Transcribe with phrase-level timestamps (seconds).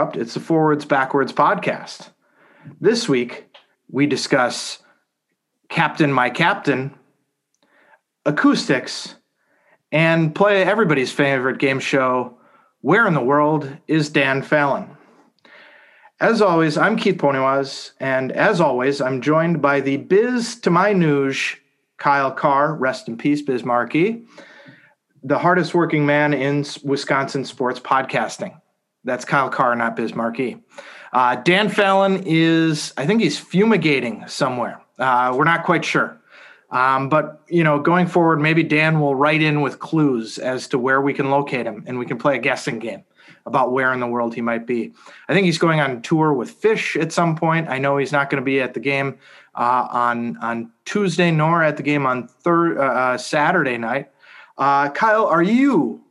[0.00, 0.16] Corrupt.
[0.16, 2.08] It's the Forwards Backwards podcast.
[2.80, 3.54] This week,
[3.90, 4.78] we discuss
[5.68, 6.94] Captain My Captain,
[8.24, 9.16] acoustics,
[9.92, 12.38] and play everybody's favorite game show,
[12.80, 14.96] Where in the World is Dan Fallon?
[16.18, 20.94] As always, I'm Keith Ponywas, and as always, I'm joined by the biz to my
[20.94, 21.56] news,
[21.98, 24.24] Kyle Carr, rest in peace, Biz Markie,
[25.22, 28.58] the hardest working man in Wisconsin sports podcasting.
[29.04, 30.58] That's Kyle Carr, not Biz Markie.
[31.12, 34.80] Uh, Dan Fallon is, I think he's fumigating somewhere.
[34.98, 36.20] Uh, we're not quite sure.
[36.70, 40.78] Um, but you know, going forward, maybe Dan will write in with clues as to
[40.78, 43.02] where we can locate him, and we can play a guessing game
[43.46, 44.92] about where in the world he might be.
[45.28, 47.68] I think he's going on tour with Phish at some point.
[47.68, 49.18] I know he's not going to be at the game
[49.56, 54.10] uh, on on Tuesday, nor at the game on third uh, uh, Saturday night.
[54.56, 56.04] Uh, Kyle, are you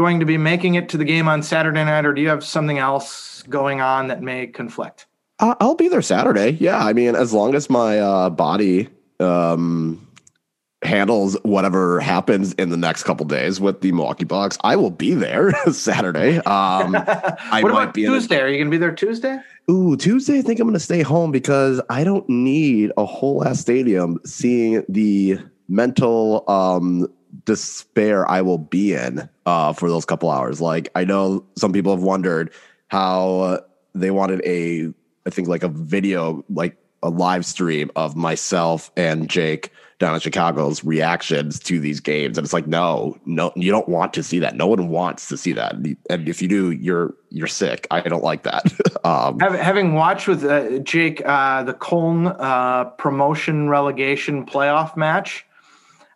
[0.00, 2.42] going to be making it to the game on Saturday night, or do you have
[2.42, 5.04] something else going on that may conflict?
[5.38, 6.52] Uh, I'll be there Saturday.
[6.52, 8.88] Yeah, I mean, as long as my uh, body
[9.20, 10.08] um,
[10.82, 15.12] handles whatever happens in the next couple days with the Milwaukee Bucks, I will be
[15.12, 16.38] there Saturday.
[16.38, 18.38] Um, I what about Tuesday?
[18.38, 19.38] A, Are you going to be there Tuesday?
[19.70, 20.38] Ooh, Tuesday.
[20.38, 24.18] I think I'm going to stay home because I don't need a whole ass stadium
[24.24, 27.06] seeing the mental um,
[27.44, 30.60] despair I will be in uh, for those couple hours.
[30.60, 32.52] Like I know some people have wondered
[32.88, 33.60] how
[33.94, 34.92] they wanted a,
[35.26, 40.20] I think like a video, like a live stream of myself and Jake down in
[40.20, 44.38] Chicago's reactions to these games, and it's like, no, no, you don't want to see
[44.38, 44.56] that.
[44.56, 47.86] No one wants to see that, and if you do, you're you're sick.
[47.90, 48.64] I don't like that.
[49.04, 55.46] um, Having watched with uh, Jake uh, the Köln uh, promotion relegation playoff match,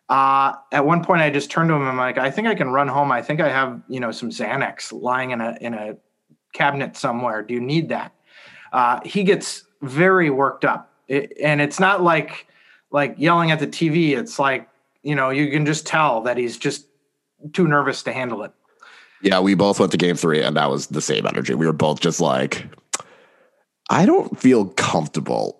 [0.09, 1.81] uh, at one point, I just turned to him.
[1.81, 3.11] And I'm like, I think I can run home.
[3.11, 5.97] I think I have, you know, some Xanax lying in a in a
[6.53, 7.41] cabinet somewhere.
[7.41, 8.13] Do you need that?
[8.71, 12.47] Uh, he gets very worked up, it, and it's not like
[12.91, 14.17] like yelling at the TV.
[14.17, 14.69] It's like
[15.01, 16.87] you know, you can just tell that he's just
[17.53, 18.51] too nervous to handle it.
[19.21, 21.53] Yeah, we both went to game three, and that was the same energy.
[21.53, 22.67] We were both just like,
[23.89, 25.57] I don't feel comfortable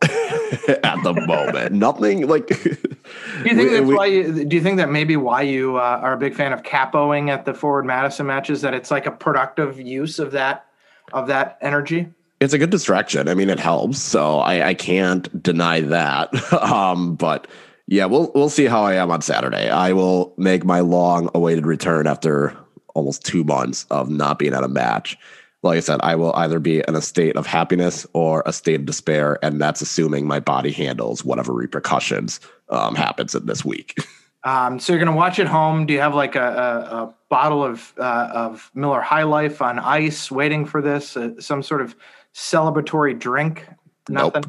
[0.84, 1.74] at the moment.
[1.74, 2.48] Nothing like.
[2.48, 4.06] do you think that's we, why?
[4.06, 7.30] You, do you think that maybe why you uh, are a big fan of capoing
[7.30, 8.62] at the Forward Madison matches?
[8.62, 10.66] That it's like a productive use of that
[11.14, 12.08] of that energy.
[12.40, 13.30] It's a good distraction.
[13.30, 14.00] I mean, it helps.
[14.02, 16.54] So I, I can't deny that.
[16.62, 17.48] um, but
[17.88, 19.70] yeah, we'll we'll see how I am on Saturday.
[19.70, 22.56] I will make my long awaited return after
[22.94, 25.18] almost two months of not being at a match
[25.66, 28.76] like I said, I will either be in a state of happiness or a state
[28.80, 32.40] of despair, and that's assuming my body handles whatever repercussions
[32.70, 33.98] um, happens in this week.
[34.46, 35.88] Um, so you're going to watch at home.
[35.88, 39.80] Do you have like a, a, a bottle of uh, of Miller High Life on
[39.80, 41.18] ice, waiting for this?
[41.18, 41.96] Uh, some sort of
[42.36, 43.68] celebratory drink?
[44.08, 44.44] Nothing.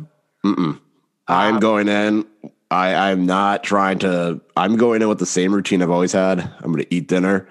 [0.44, 0.59] Nope.
[0.59, 0.81] Mm-mm.
[1.28, 2.27] I'm um, going in.
[2.71, 4.43] I, I'm not trying to.
[4.54, 6.41] I'm going in with the same routine I've always had.
[6.41, 7.48] I'm going to eat dinner.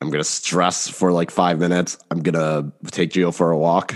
[0.00, 1.98] I'm gonna stress for like five minutes.
[2.10, 3.94] I'm gonna take Gio for a walk,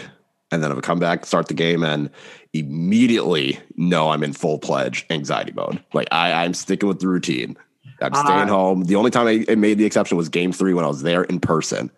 [0.50, 2.10] and then I'm gonna come back, start the game, and
[2.53, 5.82] immediately know I'm in full pledge anxiety mode.
[5.92, 7.56] Like I, I'm sticking with the routine.
[8.00, 8.84] I'm staying uh, home.
[8.84, 11.25] The only time I, I made the exception was game three when I was there
[11.25, 11.91] in person,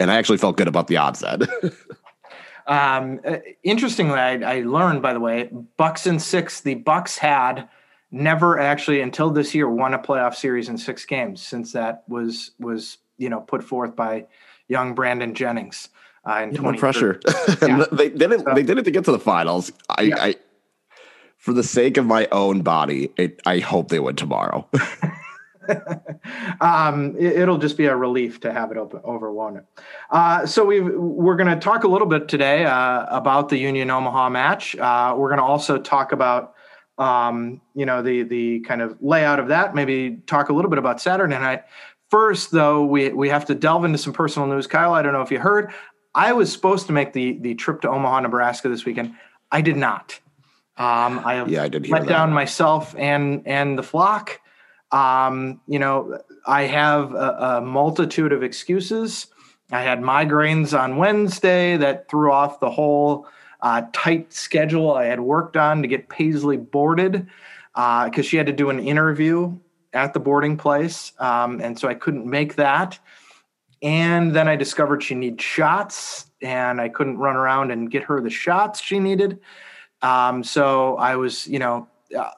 [0.00, 1.42] and I actually felt good about the odds then.
[2.66, 6.60] um, uh, interestingly, I, I learned by the way, Bucks in six.
[6.60, 7.68] The Bucks had
[8.10, 12.52] never actually until this year won a playoff series in six games since that was
[12.58, 14.26] was you know put forth by
[14.68, 15.88] young Brandon Jennings.
[16.28, 17.20] Uh, in no pressure.
[17.62, 17.84] Yeah.
[17.90, 18.44] they didn't.
[18.44, 19.72] So, they didn't to get to the finals.
[19.88, 20.16] I, yeah.
[20.18, 20.34] I,
[21.36, 24.68] for the sake of my own body, it, I hope they win tomorrow.
[26.60, 29.62] um, it, will just be a relief to have it open, over one.
[30.10, 33.90] Uh, so we we're going to talk a little bit today uh, about the Union
[33.90, 34.76] Omaha match.
[34.76, 36.54] Uh, we're going to also talk about
[36.98, 39.74] um, you know the the kind of layout of that.
[39.74, 41.64] Maybe talk a little bit about Saturday night.
[42.10, 44.66] First, though, we we have to delve into some personal news.
[44.66, 45.72] Kyle, I don't know if you heard,
[46.14, 49.14] I was supposed to make the the trip to Omaha, Nebraska this weekend.
[49.50, 50.18] I did not.
[50.76, 52.08] Um, I yeah, I did let that.
[52.08, 54.40] down myself and and the flock.
[54.90, 59.26] Um, you know, I have a, a multitude of excuses.
[59.70, 63.28] I had migraines on Wednesday that threw off the whole
[63.60, 67.26] uh, tight schedule I had worked on to get Paisley boarded
[67.74, 69.58] because uh, she had to do an interview
[69.92, 71.12] at the boarding place.
[71.18, 72.98] Um, and so I couldn't make that.
[73.82, 78.20] And then I discovered she needs shots, and I couldn't run around and get her
[78.20, 79.38] the shots she needed.
[80.02, 82.30] Um, so I was, you know, uh,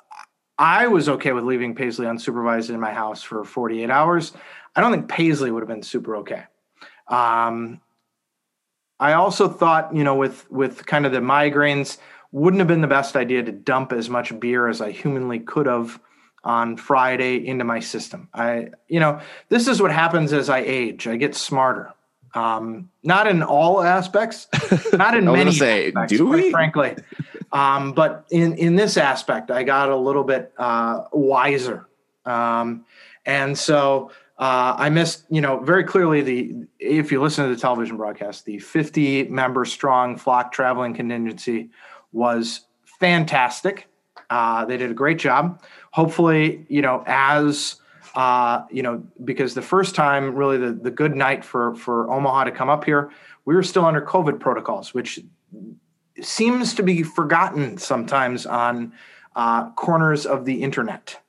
[0.59, 4.33] I was okay with leaving Paisley unsupervised in my house for 48 hours.
[4.77, 6.45] I don't think Paisley would have been super okay.
[7.09, 7.81] Um,
[8.99, 11.97] I also thought, you know, with with kind of the migraines,
[12.33, 15.67] wouldn't have been the best idea to dump as much beer as I humanly could
[15.67, 15.99] have
[16.45, 18.29] on Friday into my system.
[18.33, 21.07] I, you know, this is what happens as I age.
[21.07, 21.93] I get smarter.
[22.33, 24.47] Um, not in all aspects,
[24.93, 26.51] not in many say, aspects, do we?
[26.51, 26.95] frankly.
[27.53, 31.89] Um, but in in this aspect, I got a little bit uh, wiser,
[32.25, 32.85] um,
[33.27, 37.61] and so uh, I missed, you know, very clearly the if you listen to the
[37.61, 41.69] television broadcast, the 50 member strong flock traveling contingency
[42.13, 43.90] was fantastic.
[44.31, 45.61] Uh, they did a great job.
[45.91, 47.77] Hopefully, you know, as
[48.15, 52.45] uh, you know, because the first time, really, the, the good night for for Omaha
[52.45, 53.11] to come up here,
[53.45, 55.21] we were still under COVID protocols, which
[56.21, 58.93] seems to be forgotten sometimes on
[59.37, 61.21] uh, corners of the internet.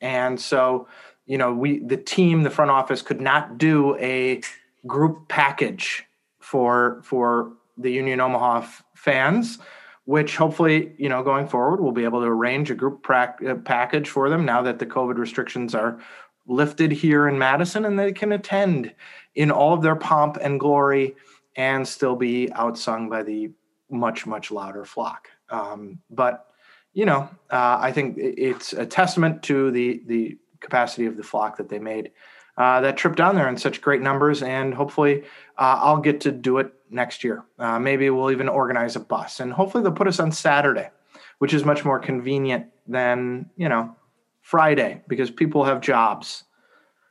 [0.00, 0.88] And so,
[1.26, 4.40] you know, we the team, the front office, could not do a
[4.86, 6.04] group package
[6.40, 9.58] for for the Union Omaha f- fans
[10.04, 13.54] which hopefully, you know, going forward, we'll be able to arrange a group pra- uh,
[13.54, 15.98] package for them now that the COVID restrictions are
[16.46, 18.94] lifted here in Madison and they can attend
[19.34, 21.16] in all of their pomp and glory
[21.56, 23.50] and still be outsung by the
[23.90, 25.28] much, much louder flock.
[25.48, 26.48] Um, but,
[26.92, 31.56] you know, uh, I think it's a testament to the, the capacity of the flock
[31.56, 32.10] that they made
[32.56, 34.42] uh, that trip down there in such great numbers.
[34.42, 35.24] And hopefully,
[35.58, 37.44] uh, I'll get to do it next year.
[37.58, 40.90] Uh, maybe we'll even organize a bus, and hopefully, they'll put us on Saturday,
[41.38, 43.94] which is much more convenient than you know
[44.42, 46.44] Friday because people have jobs.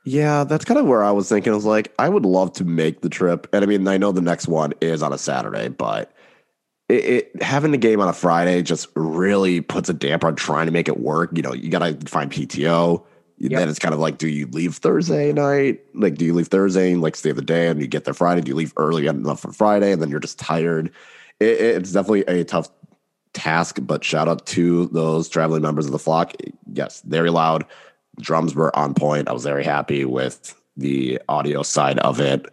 [0.06, 1.52] Yeah, that's kind of where I was thinking.
[1.52, 4.12] I was like, I would love to make the trip, and I mean, I know
[4.12, 6.12] the next one is on a Saturday, but
[6.88, 10.66] it, it, having the game on a Friday just really puts a damper on trying
[10.66, 11.30] to make it work.
[11.34, 13.04] You know, you got to find PTO.
[13.50, 13.58] Yep.
[13.58, 15.82] Then it's kind of like, do you leave Thursday night?
[15.92, 18.40] Like, do you leave Thursday and like stay the day and you get there Friday?
[18.40, 20.90] Do you leave early enough for Friday and then you're just tired?
[21.40, 22.70] It, it's definitely a tough
[23.34, 26.32] task, but shout out to those traveling members of the flock.
[26.72, 27.66] Yes, very loud.
[28.18, 29.28] Drums were on point.
[29.28, 32.46] I was very happy with the audio side of it.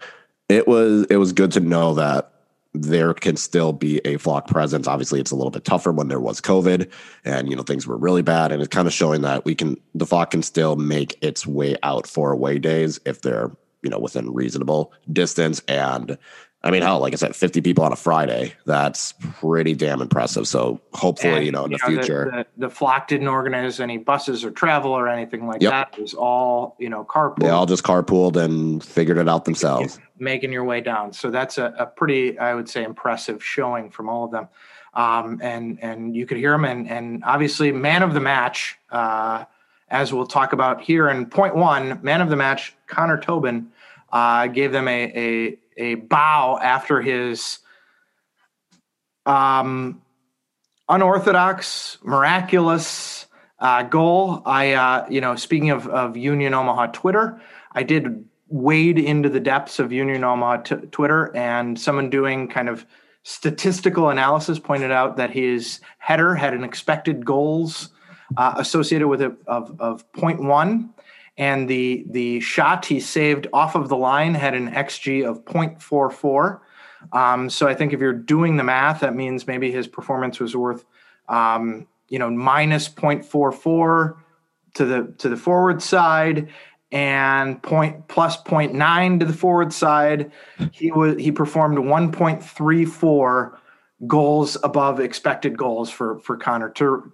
[0.49, 2.33] It was it was good to know that
[2.73, 4.87] there can still be a flock presence.
[4.87, 6.89] Obviously, it's a little bit tougher when there was COVID
[7.25, 9.77] and you know things were really bad, and it's kind of showing that we can
[9.93, 13.51] the flock can still make its way out for away days if they're
[13.83, 16.17] you know within reasonable distance and
[16.63, 20.47] I mean, hell, like I said, 50 people on a Friday, that's pretty damn impressive.
[20.47, 22.25] So hopefully, and, you know, in you the know, future.
[22.25, 25.71] The, the, the, flock didn't organize any buses or travel or anything like yep.
[25.71, 25.97] that.
[25.97, 27.39] It was all, you know, carpool.
[27.39, 29.99] They all just carpooled and figured it out themselves.
[30.19, 31.13] Making your way down.
[31.13, 34.47] So that's a, a pretty, I would say, impressive showing from all of them.
[34.93, 36.65] Um, and and you could hear them.
[36.65, 39.45] And, and obviously, man of the match, uh,
[39.89, 43.71] as we'll talk about here in point one, man of the match, Connor Tobin,
[44.11, 47.59] uh, gave them a, a a bow after his
[49.25, 50.01] um,
[50.87, 53.25] unorthodox, miraculous
[53.59, 54.41] uh, goal.
[54.45, 57.41] I, uh, you know, speaking of, of Union Omaha Twitter,
[57.71, 62.69] I did wade into the depths of Union Omaha t- Twitter, and someone doing kind
[62.69, 62.85] of
[63.23, 67.89] statistical analysis pointed out that his header had an expected goals
[68.37, 70.89] uh, associated with it of, of 0.1
[71.41, 76.59] and the the shot he saved off of the line had an xG of 0.44.
[77.13, 80.55] Um, so I think if you're doing the math, that means maybe his performance was
[80.55, 80.85] worth
[81.27, 84.17] um, you know minus 0.44
[84.75, 86.47] to the to the forward side
[86.91, 90.31] and point plus 0.9 to the forward side.
[90.71, 93.57] He was he performed 1.34
[94.05, 97.11] goals above expected goals for for Connor Tur-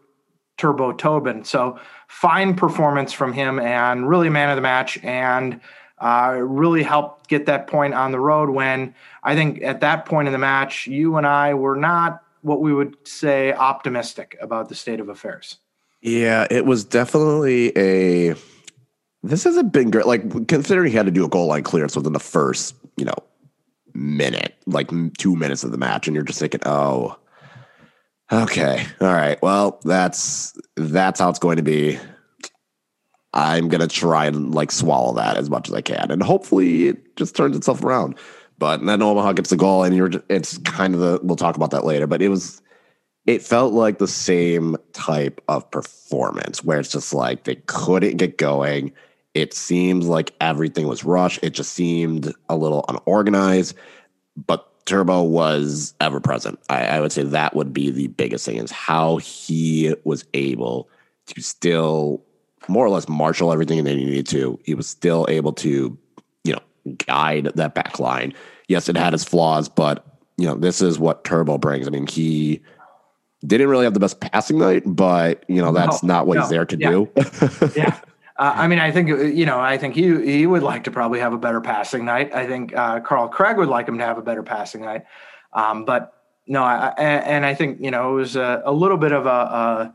[0.57, 1.45] Turbo Tobin.
[1.45, 5.59] So fine performance from him and really a man of the match and
[5.99, 10.27] uh, really helped get that point on the road when I think at that point
[10.27, 14.75] in the match, you and I were not what we would say optimistic about the
[14.75, 15.57] state of affairs.
[16.01, 18.35] Yeah, it was definitely a.
[19.23, 20.05] This hasn't been great.
[20.05, 23.15] Like considering he had to do a goal line clearance within the first, you know,
[23.93, 27.17] minute, like two minutes of the match, and you're just thinking, oh,
[28.31, 28.85] Okay.
[28.99, 29.41] All right.
[29.41, 31.99] Well, that's that's how it's going to be.
[33.33, 37.15] I'm gonna try and like swallow that as much as I can, and hopefully it
[37.15, 38.15] just turns itself around.
[38.57, 41.71] But then Omaha gets the goal, and you're it's kind of the we'll talk about
[41.71, 42.07] that later.
[42.07, 42.61] But it was
[43.27, 48.37] it felt like the same type of performance where it's just like they couldn't get
[48.37, 48.93] going.
[49.33, 51.39] It seems like everything was rushed.
[51.43, 53.75] It just seemed a little unorganized.
[54.47, 56.59] But Turbo was ever present.
[56.69, 60.89] I, I, would say that would be the biggest thing is how he was able
[61.27, 62.23] to still
[62.69, 64.57] more or less marshal everything that he needed to.
[64.63, 65.97] He was still able to,
[66.45, 68.33] you know, guide that back line.
[68.69, 70.05] Yes, it had its flaws, but
[70.37, 71.87] you know, this is what Turbo brings.
[71.87, 72.61] I mean, he
[73.45, 76.41] didn't really have the best passing night, but you know, that's no, not what no,
[76.41, 76.89] he's there to yeah.
[76.89, 77.11] do.
[77.75, 77.99] yeah.
[78.37, 79.59] Uh, I mean, I think you know.
[79.59, 82.33] I think he he would like to probably have a better passing night.
[82.33, 85.05] I think uh, Carl Craig would like him to have a better passing night.
[85.53, 86.13] Um, but
[86.45, 89.29] no, I, and I think you know it was a, a little bit of a,
[89.29, 89.93] a,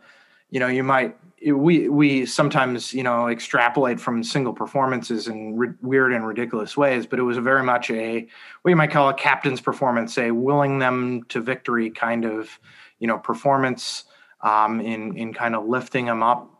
[0.50, 1.16] you know, you might
[1.50, 7.06] we we sometimes you know extrapolate from single performances in re- weird and ridiculous ways,
[7.06, 8.26] but it was very much a
[8.62, 12.58] what you might call a captain's performance, a willing them to victory kind of
[12.98, 14.04] you know performance
[14.42, 16.51] um, in in kind of lifting them up,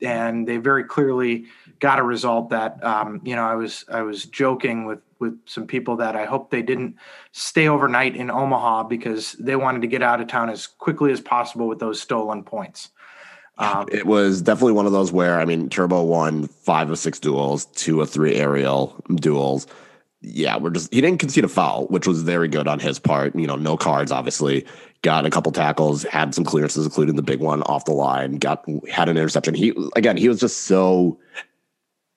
[0.00, 1.46] and they very clearly
[1.78, 5.66] got a result that um, you know I was I was joking with with some
[5.66, 6.96] people that I hope they didn't
[7.32, 11.20] stay overnight in Omaha because they wanted to get out of town as quickly as
[11.20, 12.90] possible with those stolen points.
[13.58, 17.18] Um, it was definitely one of those where I mean, Turbo won five or six
[17.18, 19.66] duels, two or three aerial duels.
[20.22, 23.34] Yeah, we're just he didn't concede a foul, which was very good on his part.
[23.36, 24.66] You know, no cards, obviously.
[25.02, 28.38] Got a couple tackles, had some clearances, including the big one off the line.
[28.38, 29.54] Got had an interception.
[29.54, 31.18] He again, he was just so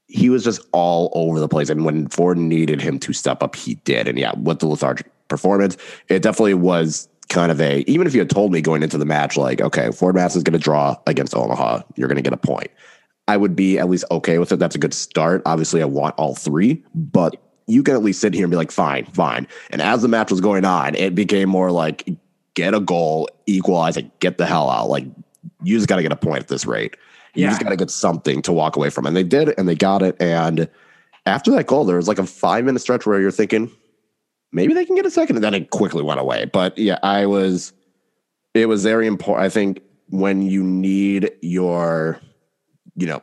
[0.08, 1.70] he was just all over the place.
[1.70, 4.08] And when Ford needed him to step up, he did.
[4.08, 5.77] And yeah, with the lethargic performance,
[6.08, 9.06] it definitely was kind of a even if you had told me going into the
[9.06, 12.34] match like okay ford mass is going to draw against omaha you're going to get
[12.34, 12.72] a point
[13.27, 16.15] i would be at least okay with it that's a good start obviously i want
[16.18, 17.36] all three but
[17.70, 20.32] you can at least sit here and be like fine fine and as the match
[20.32, 22.08] was going on it became more like
[22.56, 25.06] get a goal equalize it get the hell out like
[25.64, 26.98] you just got to get a point at this rate
[27.36, 27.50] you yeah.
[27.50, 30.02] just got to get something to walk away from and they did and they got
[30.02, 30.70] it and
[31.26, 33.72] after that goal there was like a five minute stretch where you're thinking
[34.52, 35.38] maybe they can get a second.
[35.38, 36.46] And then it quickly went away.
[36.46, 37.74] But yeah, I was,
[38.54, 39.46] it was very important.
[39.46, 42.20] I think when you need your,
[42.96, 43.22] you know,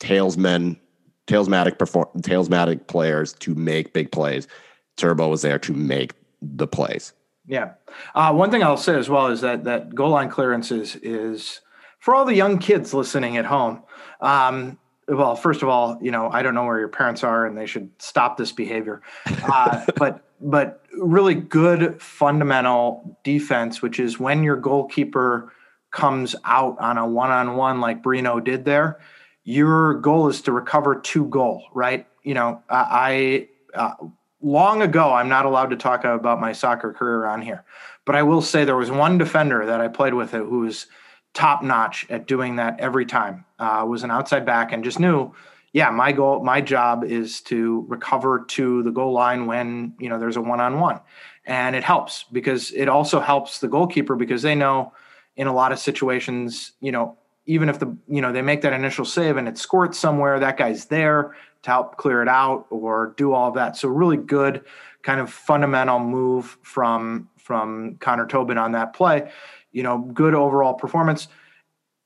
[0.00, 0.78] tailsmen,
[1.26, 4.48] tailsmatic perform, tailsmatic players to make big plays,
[4.96, 7.12] Turbo was there to make the plays.
[7.46, 7.72] Yeah.
[8.14, 11.60] Uh, one thing I'll say as well is that that goal line clearances is, is
[11.98, 13.82] for all the young kids listening at home.
[14.20, 17.56] Um, well, first of all, you know, I don't know where your parents are, and
[17.58, 19.02] they should stop this behavior.
[19.44, 25.52] Uh, but but really good fundamental defense, which is when your goalkeeper
[25.92, 28.98] comes out on a one-on-one like Brino did there,
[29.44, 32.06] your goal is to recover to goal, right?
[32.22, 33.94] You know, I uh,
[34.40, 37.64] long ago I'm not allowed to talk about my soccer career on here,
[38.04, 40.86] but I will say there was one defender that I played with who was
[41.34, 43.44] top notch at doing that every time.
[43.58, 45.32] Uh, was an outside back and just knew,
[45.72, 50.18] yeah, my goal, my job is to recover to the goal line when you know
[50.18, 51.00] there's a one on one,
[51.46, 54.92] and it helps because it also helps the goalkeeper because they know
[55.36, 58.72] in a lot of situations, you know, even if the you know they make that
[58.72, 63.14] initial save and it squirts somewhere, that guy's there to help clear it out or
[63.16, 63.76] do all of that.
[63.76, 64.64] So really good
[65.02, 69.30] kind of fundamental move from from Connor Tobin on that play
[69.72, 71.28] you know, good overall performance.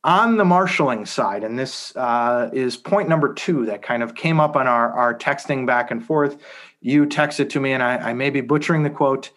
[0.04, 4.38] On the marshaling side, and this uh, is point number two that kind of came
[4.38, 6.36] up on our, our texting back and forth.
[6.80, 9.32] You texted to me, and I, I may be butchering the quote.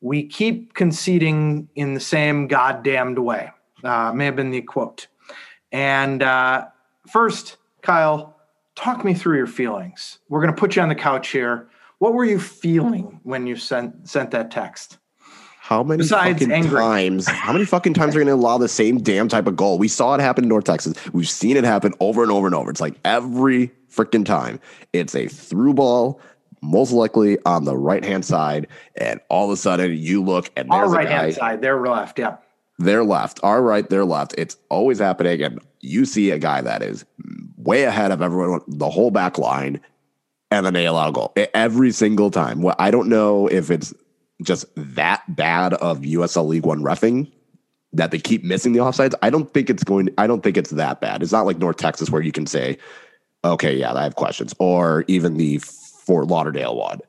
[0.00, 3.50] We keep conceding in the same goddamned way.
[3.82, 5.08] Uh, may have been the quote.
[5.72, 6.66] And uh,
[7.08, 8.36] first, Kyle,
[8.74, 10.18] talk me through your feelings.
[10.28, 11.68] We're going to put you on the couch here.
[11.98, 14.98] What were you feeling when you sent sent that text?
[15.60, 16.80] How many Besides fucking angry.
[16.80, 17.28] times?
[17.28, 19.78] How many fucking times are you going to allow the same damn type of goal?
[19.78, 20.94] We saw it happen in North Texas.
[21.12, 22.68] We've seen it happen over and over and over.
[22.68, 24.58] It's like every freaking time.
[24.92, 26.20] It's a through ball,
[26.62, 30.68] most likely on the right hand side, and all of a sudden you look and
[30.70, 32.36] there's our right hand side, their left, yeah,
[32.78, 34.34] their left, our right, their left.
[34.38, 37.04] It's always happening, and you see a guy that is
[37.56, 39.80] way ahead of everyone, the whole back line,
[40.50, 42.62] and then they allow a goal every single time.
[42.62, 43.94] Well, I don't know if it's
[44.42, 47.30] just that bad of USL League One refing
[47.92, 49.14] that they keep missing the offsides.
[49.22, 50.08] I don't think it's going.
[50.18, 51.22] I don't think it's that bad.
[51.22, 52.78] It's not like North Texas where you can say,
[53.44, 57.00] "Okay, yeah, I have questions," or even the Fort Lauderdale one.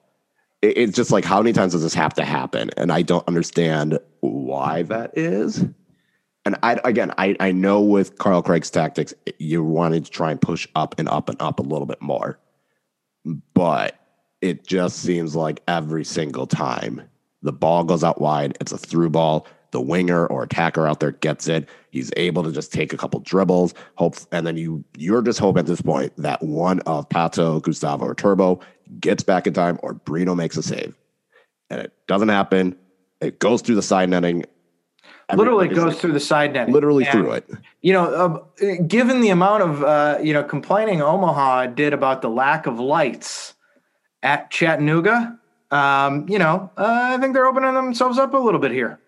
[0.63, 2.71] It, it's just like how many times does this have to happen?
[2.77, 5.63] And I don't understand why that is.
[6.45, 10.41] And I again, I I know with Carl Craig's tactics, you wanted to try and
[10.41, 12.39] push up and up and up a little bit more,
[13.53, 13.99] but
[14.41, 17.03] it just seems like every single time
[17.43, 18.57] the ball goes out wide.
[18.59, 19.47] It's a through ball.
[19.73, 21.67] The winger or attacker out there gets it.
[21.89, 25.61] He's able to just take a couple dribbles, hope, and then you you're just hoping
[25.61, 28.59] at this point that one of Pato, Gustavo, or Turbo
[28.99, 30.95] gets back in time, or Brino makes a save,
[31.71, 32.75] and it doesn't happen.
[33.19, 34.45] It goes through the side netting.
[35.33, 36.71] Literally goes like, through the side netting.
[36.71, 37.49] Literally and, through it.
[37.81, 42.29] You know, uh, given the amount of uh, you know complaining Omaha did about the
[42.29, 43.55] lack of lights
[44.21, 45.39] at Chattanooga,
[45.71, 48.99] Um, you know, uh, I think they're opening themselves up a little bit here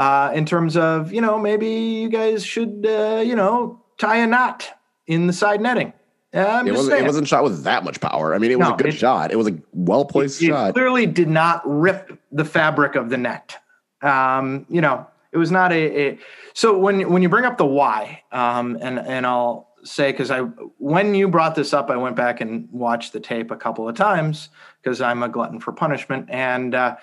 [0.00, 4.26] uh, in terms of, you know, maybe you guys should, uh, you know, tie a
[4.26, 4.66] knot
[5.06, 5.92] in the side netting.
[6.32, 8.34] It, wasn't, it wasn't shot with that much power.
[8.34, 9.30] I mean, it was no, a good it, shot.
[9.30, 10.70] It was a well placed shot.
[10.70, 13.58] It clearly did not rip the fabric of the net.
[14.00, 16.18] Um, you know, it was not a, a,
[16.54, 20.40] so when when you bring up the why, um, and and I'll say because I
[20.78, 23.96] when you brought this up, I went back and watched the tape a couple of
[23.96, 24.48] times
[24.80, 26.96] because I'm a glutton for punishment, and uh,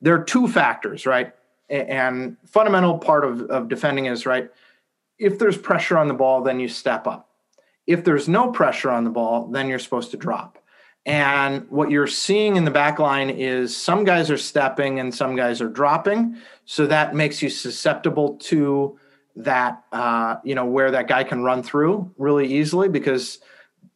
[0.00, 1.34] there are two factors, right?
[1.68, 4.50] And fundamental part of, of defending is right.
[5.18, 7.28] If there's pressure on the ball, then you step up.
[7.86, 10.58] If there's no pressure on the ball, then you're supposed to drop.
[11.04, 15.34] And what you're seeing in the back line is some guys are stepping and some
[15.34, 16.36] guys are dropping.
[16.64, 18.98] So that makes you susceptible to
[19.34, 23.40] that, uh, you know, where that guy can run through really easily because,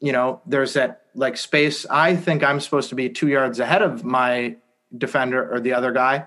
[0.01, 1.87] you know, there's that like space.
[1.87, 4.57] I think I'm supposed to be two yards ahead of my
[4.97, 6.27] defender or the other guy.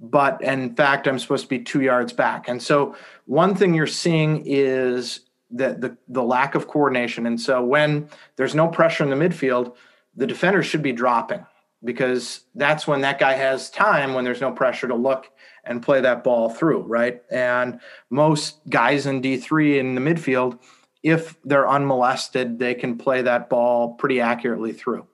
[0.00, 2.48] But in fact, I'm supposed to be two yards back.
[2.48, 7.26] And so one thing you're seeing is that the, the lack of coordination.
[7.26, 9.74] And so when there's no pressure in the midfield,
[10.14, 11.46] the defender should be dropping
[11.84, 15.30] because that's when that guy has time when there's no pressure to look
[15.64, 17.22] and play that ball through, right?
[17.30, 20.58] And most guys in D3 in the midfield,
[21.02, 25.06] if they're unmolested, they can play that ball pretty accurately through.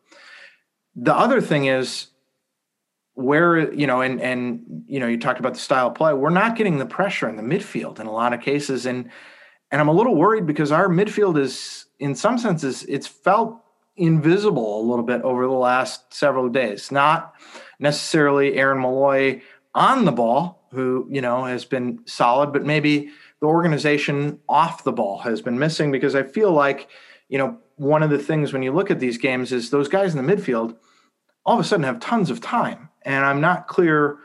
[0.95, 2.09] The other thing is
[3.15, 6.13] where, you know, and and you know, you talked about the style of play.
[6.13, 9.11] We're not getting the pressure in the midfield in a lot of cases and
[9.71, 13.59] and I'm a little worried because our midfield is in some senses it's felt
[13.97, 16.91] invisible a little bit over the last several days.
[16.91, 17.35] Not
[17.79, 19.43] necessarily Aaron Molloy
[19.75, 24.93] on the ball, who you know has been solid, but maybe the organization off the
[24.93, 26.89] ball has been missing because I feel like
[27.29, 30.15] you know one of the things when you look at these games is those guys
[30.15, 30.77] in the midfield
[31.45, 34.19] all of a sudden have tons of time, and I'm not clear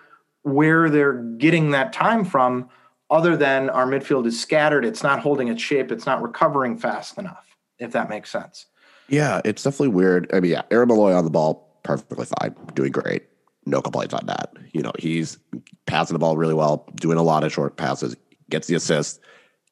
[0.44, 2.70] where they're getting that time from
[3.10, 7.18] other than our midfield is scattered it's not holding its shape it's not recovering fast
[7.18, 7.46] enough
[7.80, 8.68] if that makes sense
[9.10, 10.30] yeah, it's definitely weird.
[10.34, 13.24] I mean, yeah, Aaron Molloy on the ball, perfectly fine, doing great.
[13.66, 14.54] No complaints on that.
[14.74, 15.38] You know, he's
[15.86, 18.16] passing the ball really well, doing a lot of short passes,
[18.50, 19.20] gets the assist.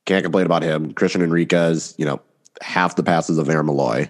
[0.06, 0.94] Can't complain about him.
[0.94, 2.22] Christian Enriquez, you know,
[2.62, 4.08] half the passes of Aaron Molloy.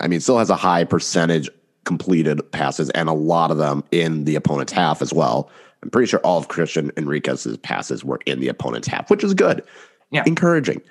[0.00, 1.50] I mean, still has a high percentage
[1.90, 5.50] completed passes and a lot of them in the opponent's half as well.
[5.82, 9.34] I'm pretty sure all of Christian Enriquez's passes were in the opponent's half, which is
[9.34, 9.64] good.
[10.12, 10.22] Yeah.
[10.24, 10.82] Encouraging.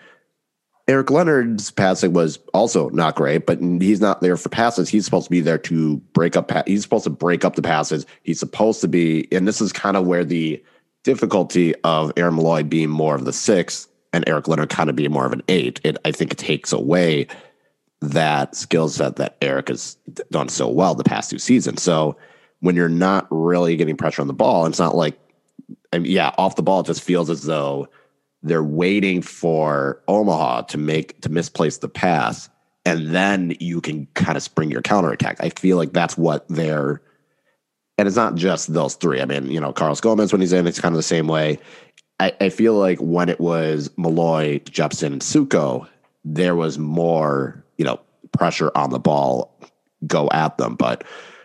[0.89, 4.89] Eric Leonard's passing was also not great, but he's not there for passes.
[4.89, 6.51] He's supposed to be there to break up.
[6.67, 8.05] He's supposed to break up the passes.
[8.23, 10.61] He's supposed to be, and this is kind of where the
[11.05, 15.11] difficulty of Aaron Molloy being more of the six and Eric Leonard kind of being
[15.11, 15.79] more of an eight.
[15.85, 17.27] It I think it takes away
[18.01, 19.97] that skill set that Eric has
[20.31, 21.81] done so well the past two seasons.
[21.81, 22.15] So
[22.61, 25.19] when you're not really getting pressure on the ball, it's not like,
[25.91, 27.87] I mean, yeah, off the ball, it just feels as though
[28.41, 32.49] they're waiting for Omaha to make to misplace the pass,
[32.85, 35.37] and then you can kind of spring your counterattack.
[35.41, 37.01] I feel like that's what they're
[37.99, 39.19] and it's not just those three.
[39.19, 41.59] I mean, you know, Carlos Gomez when he's in, it's kind of the same way.
[42.21, 45.85] I, I feel like when it was Molloy, Jepson, and Suko,
[46.23, 47.99] there was more, you know,
[48.33, 49.57] pressure on the ball,
[50.05, 50.75] go at them.
[50.75, 51.03] But,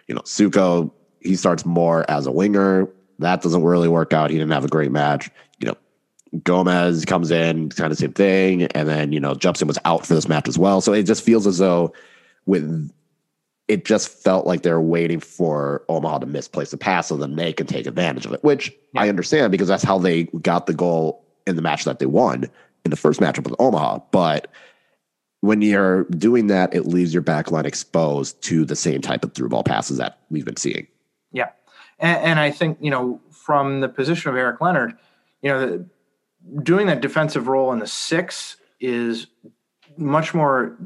[0.08, 2.88] you know, Suko, he starts more as a winger.
[3.20, 4.30] That doesn't really work out.
[4.30, 5.30] He didn't have a great match.
[5.60, 5.76] You know,
[6.42, 10.14] Gomez comes in, kind of same thing, and then you know Jepson was out for
[10.14, 10.80] this match as well.
[10.80, 11.94] So it just feels as though
[12.44, 12.90] with
[13.68, 17.52] it just felt like they're waiting for Omaha to misplace the pass so then they
[17.52, 19.02] can take advantage of it, which yeah.
[19.02, 22.50] I understand because that's how they got the goal in the match that they won
[22.84, 24.00] in the first matchup with Omaha.
[24.10, 24.48] But
[25.44, 29.34] when you're doing that, it leaves your back line exposed to the same type of
[29.34, 30.86] through ball passes that we've been seeing.
[31.32, 31.50] Yeah.
[31.98, 34.96] And, and I think, you know, from the position of Eric Leonard,
[35.42, 35.84] you know,
[36.62, 39.26] doing that defensive role in the six is
[39.96, 40.76] much more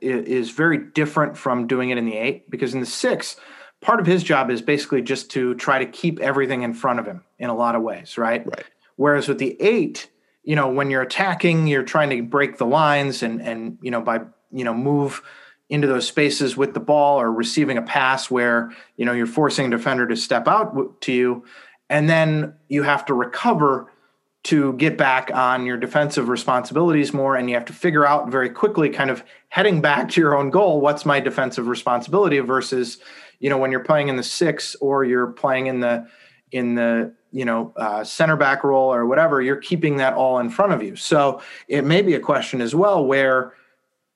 [0.00, 3.36] is very different from doing it in the eight because in the six
[3.80, 7.06] part of his job is basically just to try to keep everything in front of
[7.06, 10.09] him in a lot of ways right right whereas with the eight
[10.42, 14.00] you know when you're attacking you're trying to break the lines and and you know
[14.00, 15.22] by you know move
[15.70, 19.66] into those spaces with the ball or receiving a pass where you know you're forcing
[19.66, 21.44] a defender to step out to you.
[21.88, 23.90] And then you have to recover
[24.42, 28.48] to get back on your defensive responsibilities more and you have to figure out very
[28.48, 32.96] quickly kind of heading back to your own goal what's my defensive responsibility versus
[33.38, 36.06] you know when you're playing in the six or you're playing in the
[36.52, 40.50] in the you know uh, center back role or whatever you're keeping that all in
[40.50, 43.54] front of you so it may be a question as well where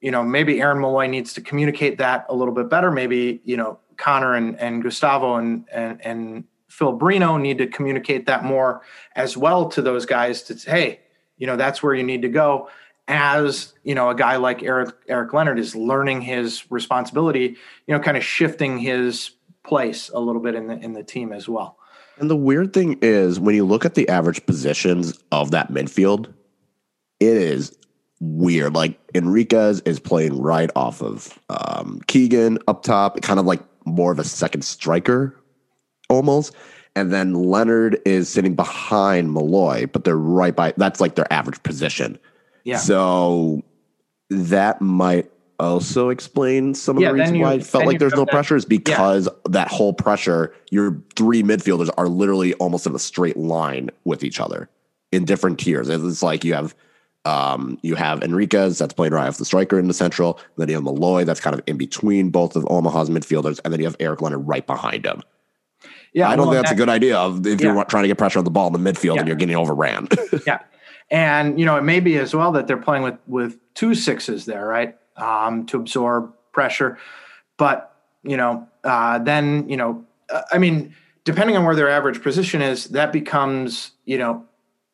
[0.01, 3.57] you know maybe aaron molloy needs to communicate that a little bit better maybe you
[3.57, 8.83] know Connor and, and Gustavo and, and, and Phil Brino need to communicate that more
[9.15, 11.01] as well to those guys to say, hey,
[11.37, 12.69] you know, that's where you need to go.
[13.07, 18.01] As you know, a guy like Eric Eric Leonard is learning his responsibility, you know,
[18.01, 21.77] kind of shifting his place a little bit in the in the team as well.
[22.19, 26.33] And the weird thing is when you look at the average positions of that midfield,
[27.21, 27.77] it is
[28.21, 28.75] weird.
[28.75, 34.13] Like Enriquez is playing right off of um, Keegan up top, kind of like more
[34.13, 35.39] of a second striker
[36.09, 36.55] almost.
[36.97, 41.63] And then Leonard is sitting behind Molloy, but they're right by that's like their average
[41.65, 42.19] position.
[42.63, 42.77] Yeah.
[42.77, 43.63] So
[44.31, 48.25] that might also explain some of Yeah, the reasons why it felt like there's no
[48.25, 52.99] that- pressure is because that whole pressure, your three midfielders are literally almost in a
[52.99, 54.69] straight line with each other
[55.13, 55.89] in different tiers.
[55.89, 56.75] It's like you have
[57.27, 60.75] um, you have Enriquez that's playing right off the striker in the central, then you
[60.75, 63.97] have Molloy that's kind of in between both of Omaha's midfielders, and then you have
[63.99, 65.23] Eric Leonard right behind him.
[66.13, 67.73] Yeah, I don't well, think that's a good idea of if Yeah.
[67.73, 69.21] you're trying to get pressure on the ball in the midfield Yeah.
[69.21, 70.09] and you're getting overran.
[70.47, 70.59] Yeah,
[71.11, 74.45] and you know it may be as well that they're playing with with two sixes
[74.45, 76.99] there, right, um, to absorb pressure.
[77.57, 82.23] But you know, uh, then you know, uh, I mean, depending on where their average
[82.23, 84.45] position is, that becomes you know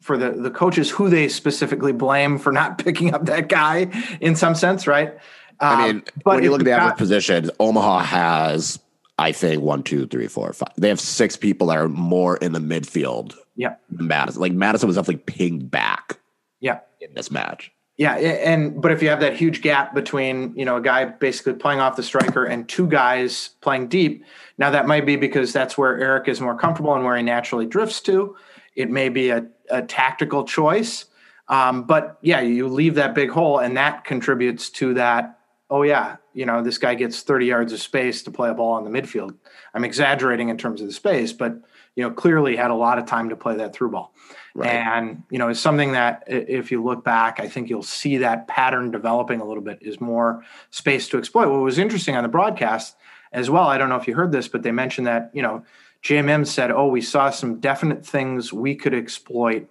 [0.00, 4.36] for the the coaches who they specifically blame for not picking up that guy in
[4.36, 5.16] some sense, right?
[5.60, 8.78] I Um, mean, when you look at the average positions, Omaha has,
[9.18, 10.72] I think, one, two, three, four, five.
[10.78, 14.40] They have six people that are more in the midfield yeah, Madison.
[14.40, 16.18] Like Madison was definitely pinged back
[16.60, 16.80] yeah.
[16.98, 17.70] in this match.
[18.00, 21.52] Yeah, and but if you have that huge gap between you know a guy basically
[21.52, 24.24] playing off the striker and two guys playing deep,
[24.56, 27.66] now that might be because that's where Eric is more comfortable and where he naturally
[27.66, 28.36] drifts to.
[28.74, 31.04] It may be a, a tactical choice,
[31.48, 35.38] um, but yeah, you leave that big hole, and that contributes to that.
[35.68, 38.72] Oh yeah, you know this guy gets 30 yards of space to play a ball
[38.72, 39.36] on the midfield.
[39.74, 41.52] I'm exaggerating in terms of the space, but
[41.96, 44.14] you know clearly had a lot of time to play that through ball
[44.52, 44.68] Right.
[44.68, 48.48] and you know it's something that if you look back i think you'll see that
[48.48, 51.48] pattern developing a little bit is more space to exploit.
[51.48, 52.96] What was interesting on the broadcast
[53.32, 55.64] as well i don't know if you heard this but they mentioned that you know
[56.02, 59.68] Jay Mims said oh we saw some definite things we could exploit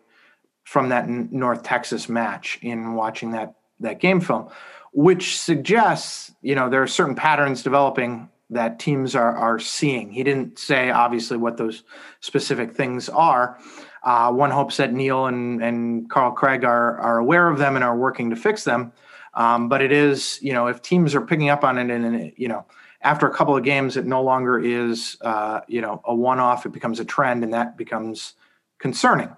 [0.63, 4.47] from that north texas match in watching that that game film
[4.93, 10.11] which suggests you know there are certain patterns developing that teams are are seeing.
[10.11, 11.83] He didn't say obviously what those
[12.19, 13.59] specific things are
[14.03, 17.83] uh, one hopes that Neil and, and Carl Craig are, are aware of them and
[17.83, 18.91] are working to fix them.
[19.33, 22.33] Um, but it is, you know, if teams are picking up on it and, and
[22.35, 22.65] you know,
[23.01, 26.65] after a couple of games, it no longer is, uh, you know, a one off,
[26.65, 28.33] it becomes a trend and that becomes
[28.79, 29.29] concerning.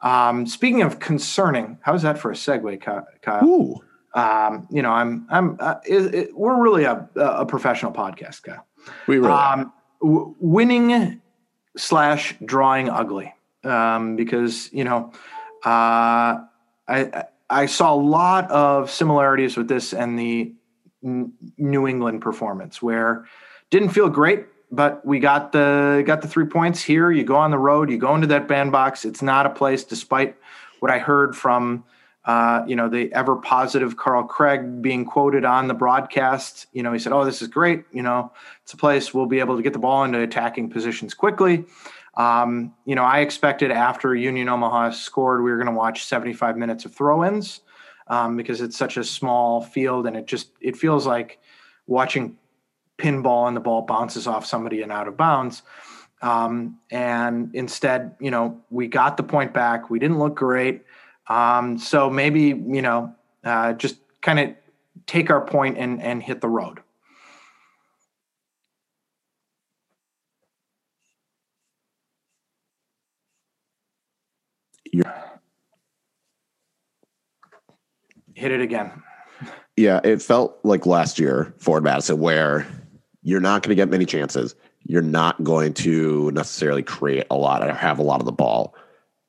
[0.00, 2.80] Um, speaking of concerning, how's that for a segue,
[3.22, 3.44] Kyle?
[3.44, 3.82] Ooh.
[4.14, 8.66] Um, you know, I'm, I'm, uh, it, it, we're really a, a professional podcast, Kyle
[9.06, 11.20] We really um, w- winning
[11.76, 13.32] slash drawing ugly
[13.66, 15.12] um, because you know
[15.64, 16.40] uh,
[16.88, 20.54] I I saw a lot of similarities with this and the
[21.04, 23.26] N- New England performance where
[23.70, 27.50] didn't feel great but we got the got the three points here you go on
[27.50, 30.36] the road you go into that bandbox it's not a place despite
[30.80, 31.84] what I heard from
[32.26, 36.66] uh, you know, the ever positive Carl Craig being quoted on the broadcast.
[36.72, 37.84] You know, he said, "Oh, this is great.
[37.92, 38.32] You know,
[38.64, 41.64] it's a place we'll be able to get the ball into attacking positions quickly."
[42.16, 46.56] Um, you know, I expected after Union Omaha scored, we were going to watch 75
[46.56, 47.60] minutes of throw-ins
[48.08, 51.38] um, because it's such a small field, and it just it feels like
[51.86, 52.38] watching
[52.98, 55.62] pinball and the ball bounces off somebody and out of bounds.
[56.22, 59.90] Um, and instead, you know, we got the point back.
[59.90, 60.84] We didn't look great.
[61.28, 64.54] Um, so maybe, you know, uh, just kind of
[65.06, 66.80] take our point and, and hit the road.
[74.96, 75.10] You're-
[78.34, 79.02] Hit it again.
[79.76, 82.66] Yeah, it felt like last year for Madison, where
[83.22, 84.54] you're not going to get many chances.
[84.84, 88.74] You're not going to necessarily create a lot or have a lot of the ball.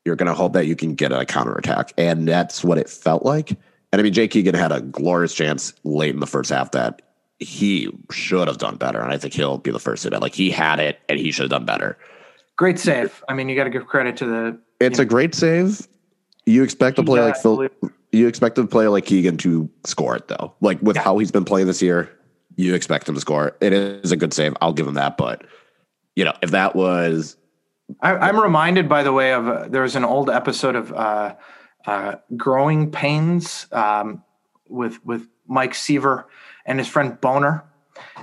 [0.06, 1.92] You're going to hope that you can get a counterattack.
[1.98, 3.52] And that's what it felt like.
[3.92, 7.02] And I mean, Jake Keegan had a glorious chance late in the first half that
[7.40, 9.02] he should have done better.
[9.02, 11.32] And I think he'll be the first to admit, like, he had it and he
[11.32, 11.98] should have done better.
[12.56, 13.24] Great save.
[13.28, 14.60] I mean, you got to give credit to the.
[14.80, 15.88] It's a great save.
[16.46, 17.68] You expect to play like Phil.
[18.12, 20.54] You expect a player like Keegan to score it though.
[20.62, 21.04] Like with Yeah.
[21.04, 22.10] how he's been playing this year,
[22.56, 23.56] you expect him to score.
[23.60, 24.56] It is a good save.
[24.62, 25.18] I'll give him that.
[25.18, 25.44] But
[26.16, 27.38] you know, if that was
[28.02, 31.36] I, I'm reminded, by the way, of uh, there was an old episode of uh,
[31.86, 34.24] uh, Growing Pains um,
[34.68, 36.28] with with Mike Seaver
[36.66, 37.64] and his friend Boner,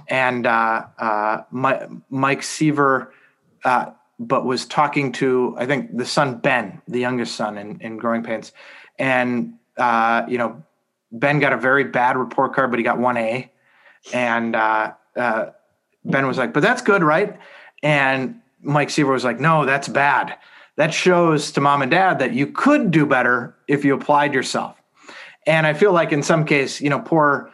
[0.08, 3.12] and uh, uh, My, Mike Seaver,
[3.64, 7.96] uh, but was talking to I think the son Ben, the youngest son in, in
[7.96, 8.53] Growing Pains,
[8.98, 10.62] and uh, you know
[11.12, 13.50] Ben got a very bad report card, but he got one A,
[14.12, 15.46] and uh, uh,
[16.05, 17.38] Ben was like, "But that's good, right?"
[17.83, 20.37] And Mike Seaver was like, "No, that's bad."
[20.77, 24.77] That shows to mom and dad that you could do better if you applied yourself.
[25.46, 27.53] And I feel like in some case, you know, poor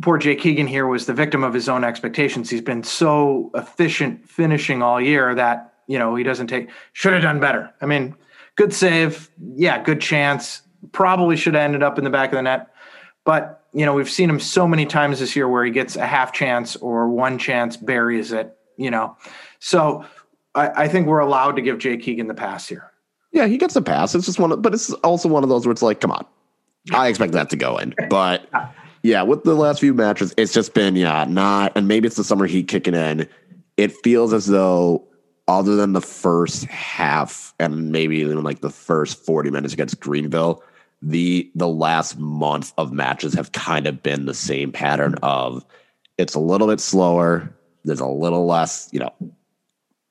[0.00, 2.48] poor Jake Keegan here was the victim of his own expectations.
[2.50, 7.22] He's been so efficient finishing all year that, you know, he doesn't take should have
[7.22, 7.72] done better.
[7.80, 8.14] I mean,
[8.56, 10.62] good save, yeah, good chance.
[10.92, 12.68] Probably should have ended up in the back of the net.
[13.24, 16.06] But, you know, we've seen him so many times this year where he gets a
[16.06, 19.16] half chance or one chance, buries it, you know.
[19.60, 20.04] So
[20.54, 22.90] I, I think we're allowed to give Jake Keegan the pass here.
[23.30, 24.14] Yeah, he gets the pass.
[24.14, 26.26] It's just one of, but it's also one of those where it's like, come on,
[26.92, 27.94] I expect that to go in.
[28.10, 28.46] But
[29.02, 32.24] yeah, with the last few matches, it's just been, yeah, not, and maybe it's the
[32.24, 33.28] summer heat kicking in.
[33.76, 35.04] It feels as though,
[35.48, 40.62] other than the first half and maybe even like the first 40 minutes against Greenville,
[41.04, 45.64] the the last month of matches have kind of been the same pattern of
[46.16, 47.52] it's a little bit slower,
[47.84, 49.12] there's a little less, you know,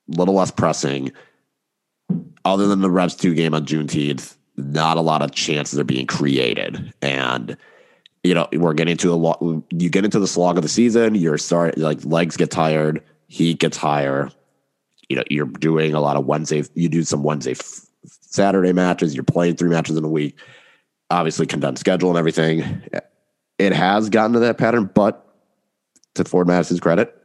[0.08, 1.14] little less pressing.
[2.44, 6.08] Other than the Revs 2 game on Juneteenth, not a lot of chances are being
[6.08, 6.94] created.
[7.02, 7.56] And,
[8.24, 9.42] you know, we're getting to a lot.
[9.42, 13.60] You get into the slog of the season, you're starting, like, legs get tired, heat
[13.60, 14.30] gets higher.
[15.10, 17.56] You know, you're doing a lot of Wednesday, you do some Wednesday,
[18.06, 20.38] Saturday matches, you're playing three matches in a week,
[21.10, 22.62] obviously condensed schedule and everything.
[22.94, 23.00] Eh,
[23.60, 25.28] it has gotten to that pattern, but
[26.16, 27.16] to Forward Madison's credit,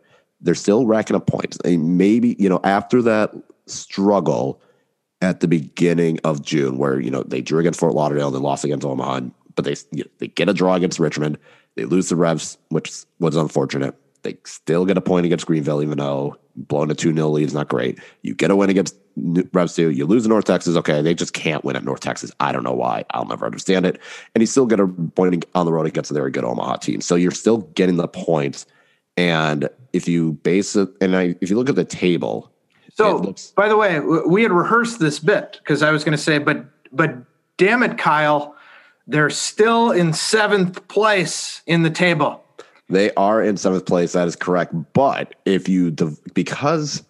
[0.40, 1.58] they're still racking up points.
[1.62, 3.32] They maybe, you know, after that
[3.66, 4.60] struggle,
[5.22, 8.64] at the beginning of June, where you know they drew against Fort Lauderdale, they lost
[8.64, 9.20] against Omaha,
[9.56, 11.38] but they you know, they get a draw against Richmond,
[11.74, 13.94] they lose the Revs, which was unfortunate.
[14.22, 17.54] They still get a point against Greenville, even though blowing a 2 0 lead is
[17.54, 17.98] not great.
[18.22, 18.96] You get a win against
[19.52, 20.76] Revs 2, you lose in North Texas.
[20.76, 22.32] Okay, they just can't win at North Texas.
[22.40, 23.04] I don't know why.
[23.10, 24.00] I'll never understand it.
[24.34, 27.00] And you still get a point on the road against a very good Omaha team.
[27.00, 28.66] So you're still getting the points.
[29.16, 32.52] And if you base it, and I, if you look at the table,
[32.94, 36.22] so, looks- by the way, we had rehearsed this bit because I was going to
[36.22, 37.14] say, but but
[37.58, 38.55] damn it, Kyle,
[39.06, 42.42] they're still in seventh place in the table.
[42.88, 44.12] They are in seventh place.
[44.12, 44.74] That is correct.
[44.92, 45.90] But if you
[46.34, 47.02] because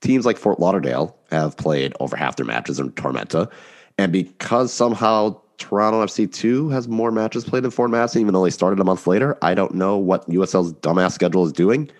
[0.00, 3.50] teams like Fort Lauderdale have played over half their matches in Tormenta,
[3.98, 8.44] and because somehow Toronto FC two has more matches played than Forward Madison, even though
[8.44, 11.90] they started a month later, I don't know what USL's dumbass schedule is doing.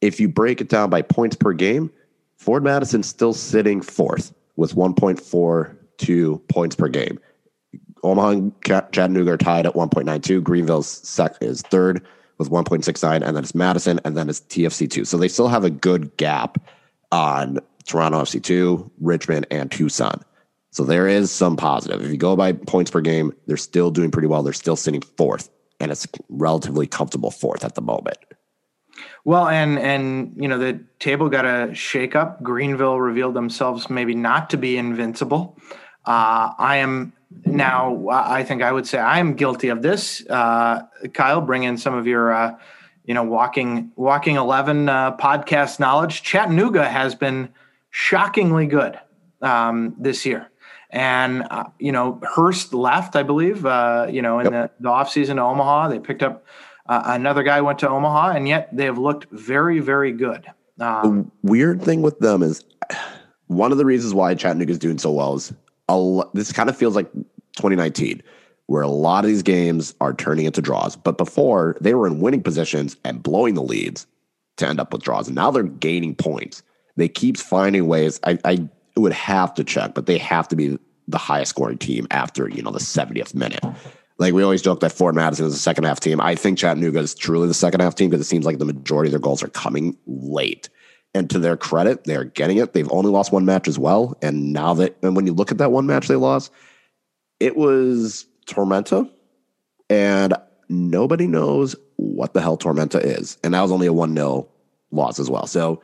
[0.00, 1.90] If you break it down by points per game,
[2.36, 7.18] Forward Madison's still sitting fourth with 1.42 points per game.
[8.02, 10.42] Omaha and Chattanooga are tied at 1.92.
[10.42, 12.04] Greenville's sec is third
[12.38, 15.06] with 1.69, and then it's Madison, and then it's TFC2.
[15.06, 16.58] So they still have a good gap
[17.10, 20.22] on Toronto FC2, Richmond, and Tucson.
[20.70, 22.04] So there is some positive.
[22.04, 24.42] If you go by points per game, they're still doing pretty well.
[24.42, 28.18] They're still sitting fourth, and it's relatively comfortable fourth at the moment.
[29.24, 32.42] Well, and and you know the table got a shake up.
[32.42, 35.58] Greenville revealed themselves maybe not to be invincible.
[36.04, 37.12] Uh, I am
[37.44, 38.08] now.
[38.08, 40.24] I think I would say I am guilty of this.
[40.28, 40.82] Uh,
[41.14, 42.56] Kyle, bring in some of your, uh,
[43.04, 46.22] you know, walking walking eleven uh, podcast knowledge.
[46.22, 47.48] Chattanooga has been
[47.90, 48.98] shockingly good
[49.42, 50.50] um, this year.
[50.90, 53.66] And uh, you know, Hurst left, I believe.
[53.66, 54.78] Uh, you know, in yep.
[54.78, 56.44] the, the offseason to Omaha, they picked up
[56.88, 60.46] uh, another guy went to Omaha, and yet they have looked very, very good.
[60.80, 62.64] Um, the weird thing with them is
[63.46, 65.52] one of the reasons why Chattanooga is doing so well is
[65.88, 68.22] a, this kind of feels like 2019,
[68.66, 70.96] where a lot of these games are turning into draws.
[70.96, 74.06] But before they were in winning positions and blowing the leads
[74.56, 76.62] to end up with draws, and now they're gaining points.
[76.96, 78.18] They keep finding ways.
[78.24, 82.06] I, I would have to check, but they have to be the highest scoring team
[82.10, 83.64] after you know the 70th minute.
[84.18, 86.20] Like we always joke that Forward Madison is a second half team.
[86.20, 89.08] I think Chattanooga is truly the second half team because it seems like the majority
[89.08, 90.68] of their goals are coming late.
[91.18, 92.72] And to their credit, they're getting it.
[92.72, 94.16] They've only lost one match as well.
[94.22, 96.52] And now that, and when you look at that one match they lost,
[97.40, 99.10] it was Tormenta.
[99.90, 100.34] And
[100.68, 103.36] nobody knows what the hell Tormenta is.
[103.42, 104.48] And that was only a 1 0
[104.92, 105.46] loss as well.
[105.46, 105.82] So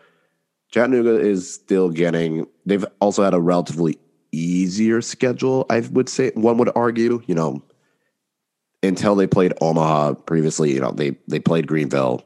[0.70, 3.98] Chattanooga is still getting, they've also had a relatively
[4.30, 6.30] easier schedule, I would say.
[6.34, 7.60] One would argue, you know,
[8.84, 12.22] until they played Omaha previously, you know, they they played Greenville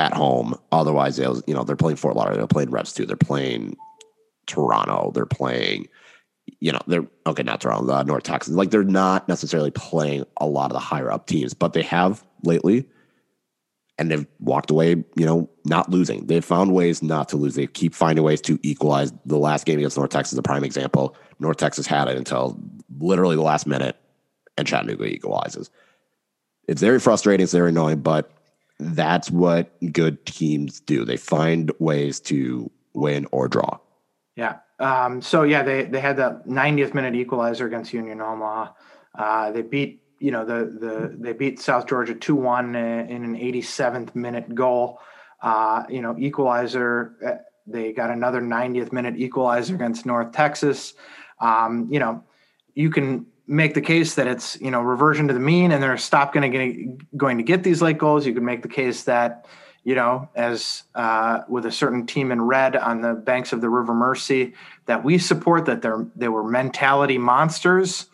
[0.00, 0.54] at home.
[0.72, 3.76] Otherwise, was, you know, they're playing Fort Lauderdale, they're playing Revs 2, they're playing
[4.46, 5.88] Toronto, they're playing,
[6.60, 8.54] you know, they're okay, not Toronto, uh, North Texas.
[8.54, 12.24] Like they're not necessarily playing a lot of the higher up teams, but they have
[12.42, 12.86] lately
[13.98, 16.26] and they've walked away, you know, not losing.
[16.26, 17.54] They've found ways not to lose.
[17.54, 19.12] They keep finding ways to equalize.
[19.26, 21.14] The last game against North Texas is a prime example.
[21.38, 22.58] North Texas had it until
[22.98, 23.96] literally the last minute,
[24.56, 25.70] and Chattanooga equalizes.
[26.66, 27.44] It's very frustrating.
[27.44, 28.32] It's very annoying, but
[28.80, 31.04] that's what good teams do.
[31.04, 33.78] They find ways to win or draw.
[34.36, 34.56] Yeah.
[34.78, 38.72] Um, so yeah, they they had that 90th minute equalizer against Union Omaha.
[39.14, 43.36] Uh, they beat you know the the they beat South Georgia two one in an
[43.36, 44.98] 87th minute goal.
[45.42, 47.16] Uh, you know equalizer.
[47.24, 50.94] Uh, they got another 90th minute equalizer against North Texas.
[51.40, 52.24] Um, you know
[52.74, 55.98] you can make the case that it's you know reversion to the mean and they're
[55.98, 58.24] stop going to going to get these late goals.
[58.26, 59.46] You can make the case that
[59.84, 63.68] you know as uh, with a certain team in red on the banks of the
[63.68, 64.54] River Mersey
[64.86, 68.06] that we support that they're they were mentality monsters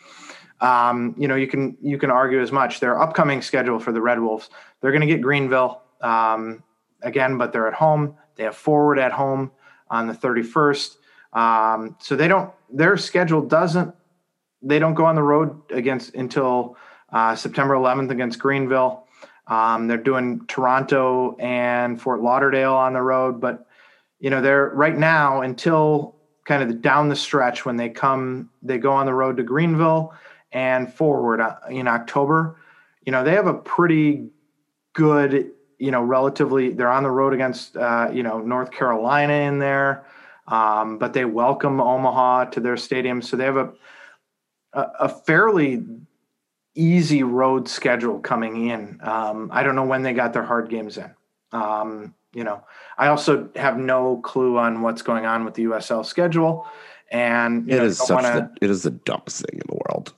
[0.60, 2.80] um, you know, you can you can argue as much.
[2.80, 4.48] Their upcoming schedule for the Red Wolves,
[4.80, 6.62] they're going to get Greenville um,
[7.02, 8.16] again, but they're at home.
[8.36, 9.50] They have forward at home
[9.90, 10.96] on the 31st.
[11.32, 12.52] Um, so they don't.
[12.72, 13.94] Their schedule doesn't.
[14.62, 16.76] They don't go on the road against until
[17.12, 19.06] uh, September 11th against Greenville.
[19.46, 23.66] Um, they're doing Toronto and Fort Lauderdale on the road, but
[24.18, 28.50] you know they're right now until kind of the, down the stretch when they come.
[28.62, 30.14] They go on the road to Greenville
[30.52, 32.56] and forward uh, in October,
[33.04, 34.28] you know, they have a pretty
[34.94, 39.58] good, you know, relatively, they're on the road against, uh, you know, North Carolina in
[39.58, 40.06] there,
[40.48, 43.22] um, but they welcome Omaha to their stadium.
[43.22, 43.72] So they have a,
[44.76, 45.84] a, a fairly
[46.74, 49.00] easy road schedule coming in.
[49.02, 51.10] Um, I don't know when they got their hard games in.
[51.50, 52.62] Um, you know,
[52.98, 56.66] I also have no clue on what's going on with the USL schedule.
[57.10, 60.12] And it know, is such wanna, the, it is the dumbest thing in the world.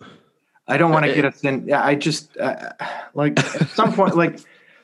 [0.66, 1.72] I don't want to get us in.
[1.72, 2.72] I just uh,
[3.14, 4.40] like at some point, like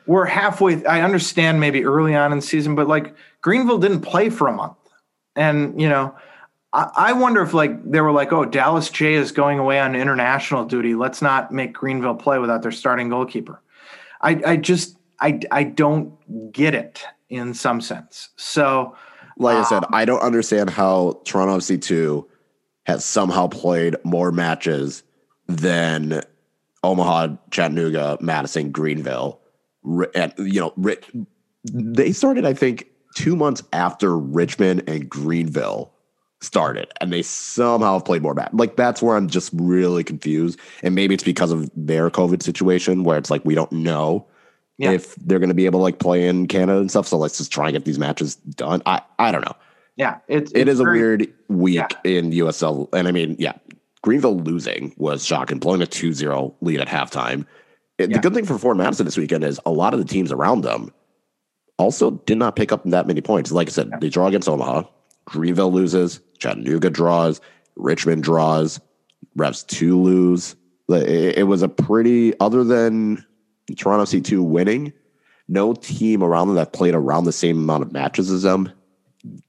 [0.06, 0.84] we're halfway.
[0.86, 4.52] I understand maybe early on in the season, but like Greenville didn't play for a
[4.52, 4.76] month,
[5.36, 6.14] and you know,
[6.74, 9.94] I, I wonder if like they were like, oh, Dallas Jaye is going away on
[9.94, 10.94] international duty.
[10.94, 13.62] Let's not make Greenville play without their starting goalkeeper.
[14.20, 18.30] I, I just I I don't get it in some sense.
[18.36, 18.96] So,
[19.38, 22.28] like um, I said, um, I don't understand how Toronto FC two
[22.86, 25.04] has somehow played more matches
[25.46, 26.22] than
[26.82, 29.40] Omaha, Chattanooga, Madison, Greenville.
[30.14, 30.94] And, you know,
[31.64, 35.93] they started, I think, two months after Richmond and Greenville
[36.44, 38.50] started, and they somehow played more bad.
[38.52, 40.58] Like, that's where I'm just really confused.
[40.82, 44.26] And maybe it's because of their COVID situation where it's like we don't know.
[44.76, 44.90] Yeah.
[44.90, 47.38] If they're going to be able to like play in Canada and stuff, so let's
[47.38, 48.82] just try and get these matches done.
[48.86, 49.54] I I don't know.
[49.96, 52.10] Yeah, it's, it's it is very, a weird week yeah.
[52.10, 53.52] in USL, and I mean, yeah,
[54.02, 57.46] Greenville losing was shocking, blowing a 2 0 lead at halftime.
[57.98, 58.06] yeah.
[58.06, 60.62] The good thing for Forward Madison this weekend is a lot of the teams around
[60.62, 60.92] them
[61.78, 63.50] also did not pick up that many points.
[63.50, 64.82] Like I said, they draw against Omaha,
[65.24, 67.40] Greenville loses, Chattanooga draws,
[67.76, 68.80] Richmond draws,
[69.34, 70.56] Revs 2 lose.
[70.88, 73.24] It was a pretty, other than
[73.76, 74.92] Toronto C2 winning,
[75.48, 78.70] no team around them that played around the same amount of matches as them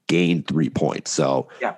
[0.06, 1.10] gained three points.
[1.10, 1.76] So, yeah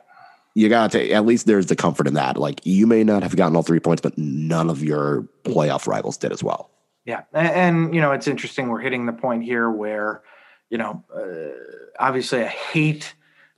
[0.59, 2.37] you got to at least there's the comfort in that.
[2.37, 6.17] Like you may not have gotten all three points, but none of your playoff rivals
[6.17, 6.73] did as well.
[7.05, 8.69] Yeah, and, and you know it's interesting.
[8.69, 10.23] We're hitting the point here where
[10.69, 13.15] you know uh, obviously I hate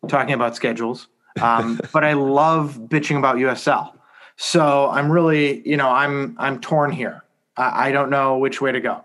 [0.09, 1.09] talking about schedules,
[1.41, 3.93] um, but I love bitching about USL.
[4.37, 7.25] So I'm really you know I'm I'm torn here.
[7.57, 9.05] I, I don't know which way to go.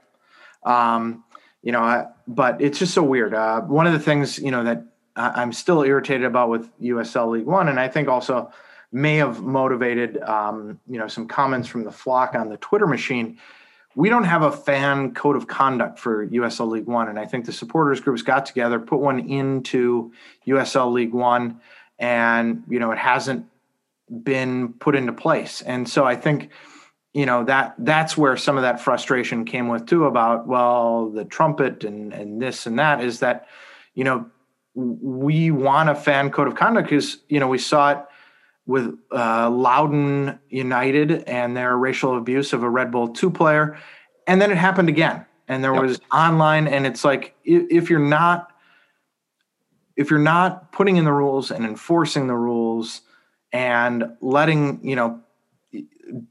[0.64, 1.24] Um,
[1.62, 3.34] you know, I, but it's just so weird.
[3.34, 4.86] Uh, one of the things you know that
[5.16, 8.52] I'm still irritated about with USL League One, and I think also
[8.92, 13.38] may have motivated um, you know some comments from the flock on the Twitter machine.
[13.96, 17.46] We don't have a fan code of conduct for USL League One, and I think
[17.46, 20.12] the supporters groups got together, put one into
[20.48, 21.62] USL League One,
[22.00, 23.46] and you know it hasn't
[24.24, 25.62] been put into place.
[25.62, 26.50] And so I think
[27.14, 31.26] you know that that's where some of that frustration came with too about well the
[31.26, 33.48] trumpet and and this and that is that
[33.94, 34.26] you know
[34.76, 38.00] we want a fan code of conduct because you know we saw it
[38.68, 43.78] with uh, Loudoun United and their racial abuse of a Red Bull two player,
[44.28, 45.26] and then it happened again.
[45.48, 45.84] And there yep.
[45.84, 48.52] was online, and it's like if you're not
[49.96, 53.02] if you're not putting in the rules and enforcing the rules
[53.52, 55.22] and letting you know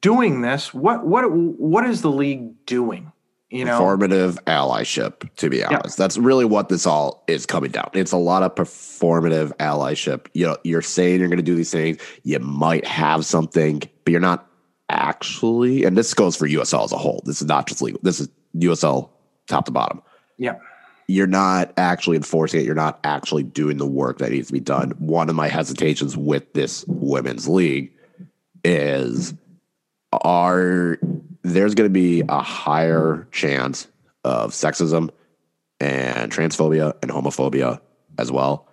[0.00, 3.12] doing this, what what what is the league doing?
[3.54, 3.80] you know?
[3.80, 5.96] Performative allyship to be honest.
[5.96, 7.88] That's really what this all is coming down.
[7.94, 10.26] It's a lot of performative allyship.
[10.34, 14.10] You know you're saying you're going to do these things you might have something but
[14.10, 14.50] you're not
[14.88, 17.22] actually and this goes for usl as a whole.
[17.24, 19.10] This is not just League One this is usl
[19.46, 20.02] top to bottom.
[20.36, 20.56] Yeah.
[21.07, 22.66] You're not actually enforcing it.
[22.66, 24.90] You're not actually doing the work that needs to be done.
[24.98, 27.92] One of my hesitations with this women's league
[28.64, 29.34] is
[30.12, 30.98] are
[31.42, 33.86] there's going to be a higher chance
[34.24, 35.11] of sexism
[35.80, 37.80] and transphobia and homophobia
[38.18, 38.68] as well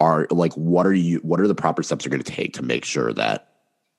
[0.00, 2.62] are like what are you what are the proper steps you're going to take to
[2.62, 3.52] make sure that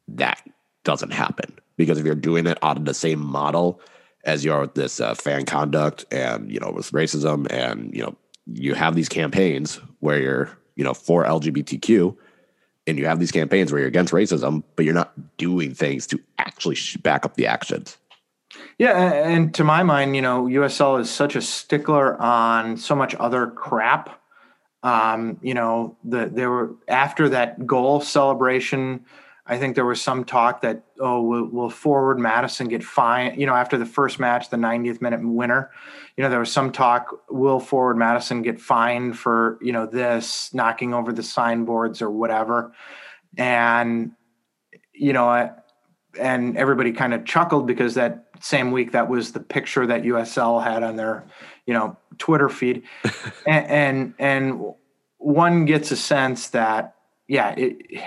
[0.08, 0.42] that
[0.84, 3.80] doesn't happen because if you're doing it out of the same model
[4.26, 8.02] as you are with this uh, fan conduct and you know with racism and you
[8.02, 8.16] know
[8.46, 12.16] you have these campaigns where you're you know for lgbtq
[12.88, 16.20] and you have these campaigns where you're against racism but you're not doing things to
[16.38, 17.98] actually back up the actions
[18.78, 23.16] yeah, and to my mind, you know, USL is such a stickler on so much
[23.16, 24.22] other crap.
[24.82, 29.06] Um, you know, the there were after that goal celebration,
[29.50, 33.42] I think there was some talk that oh, will, will forward Madison get fined?
[33.42, 35.72] You know, after the first match, the 90th minute winner,
[36.16, 40.54] you know, there was some talk will forward Madison get fined for you know this
[40.54, 42.74] knocking over the signboards or whatever,
[43.38, 44.12] and
[44.94, 45.52] you know, I,
[46.20, 50.64] and everybody kind of chuckled because that same week that was the picture that USL
[50.64, 51.26] had on their
[51.66, 52.84] you know Twitter feed,
[53.48, 54.74] and, and, and
[55.18, 56.94] one gets a sense that
[57.28, 58.00] yeah it,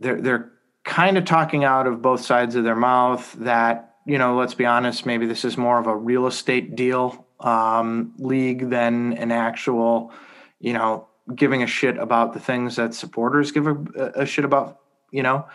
[0.00, 0.52] they're they're
[0.84, 4.64] kind of talking out of both sides of their mouth that you know let's be
[4.64, 10.12] honest maybe this is more of a real estate deal um, league than an actual
[10.60, 14.80] you know giving a shit about the things that supporters give a, a shit about
[15.10, 15.46] you know?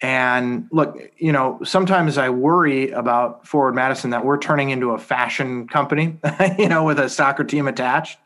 [0.00, 4.98] And look, you know, sometimes I worry about Forward Madison that we're turning into a
[4.98, 6.18] fashion company,
[6.58, 8.18] you know, with a soccer team attached,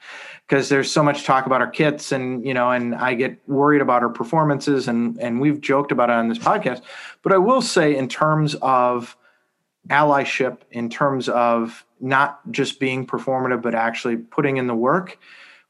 [0.47, 3.81] because there's so much talk about our kits, and you know, and I get worried
[3.81, 6.83] about our performances, and and we've joked about it on this podcast.
[7.23, 9.17] But I will say, in terms of
[9.89, 15.19] allyship, in terms of not just being performative, but actually putting in the work.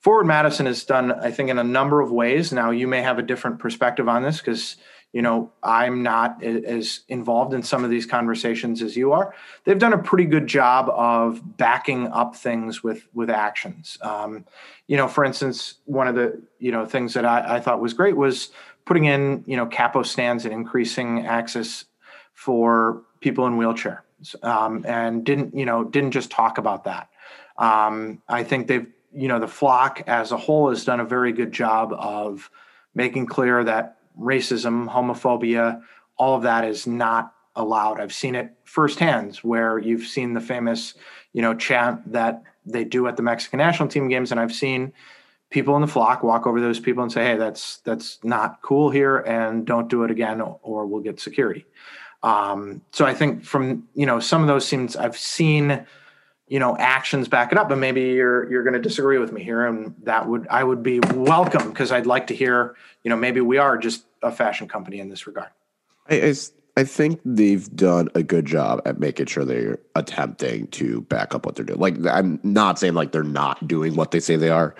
[0.00, 2.52] Forward Madison has done, I think, in a number of ways.
[2.52, 4.76] Now, you may have a different perspective on this because
[5.12, 9.34] you know i'm not as involved in some of these conversations as you are.
[9.64, 13.98] They've done a pretty good job of backing up things with with actions.
[14.02, 14.44] Um,
[14.86, 17.94] you know for instance one of the you know things that I, I, thought was
[17.94, 18.50] great was
[18.84, 21.84] putting in you know capo stands and increasing access
[22.34, 24.00] for people in wheelchairs
[24.44, 27.08] um, and didn't you know didn't just talk about that.
[27.58, 31.32] Um, i think they've you know the flock as a whole has done a very
[31.32, 32.50] good job of
[32.94, 35.82] making clear that racism, homophobia,
[36.16, 38.00] all of that is not allowed.
[38.00, 40.94] I've seen it firsthand where you've seen the famous,
[41.32, 44.92] you know, chant that they do at the Mexican national team games, and I've seen
[45.50, 48.90] people in the flock walk over those people and say, "Hey, that's that's not cool
[48.90, 51.66] here, and don't do it again, or we'll get security."
[52.22, 55.86] Um, so I think from you know some of those scenes I've seen
[56.52, 59.42] you know actions back it up and maybe you're you're going to disagree with me
[59.42, 63.16] here and that would i would be welcome because i'd like to hear you know
[63.16, 65.48] maybe we are just a fashion company in this regard.
[66.08, 66.34] I, I,
[66.76, 71.44] I think they've done a good job at making sure they're attempting to back up
[71.44, 71.80] what they're doing.
[71.80, 74.74] Like i'm not saying like they're not doing what they say they are.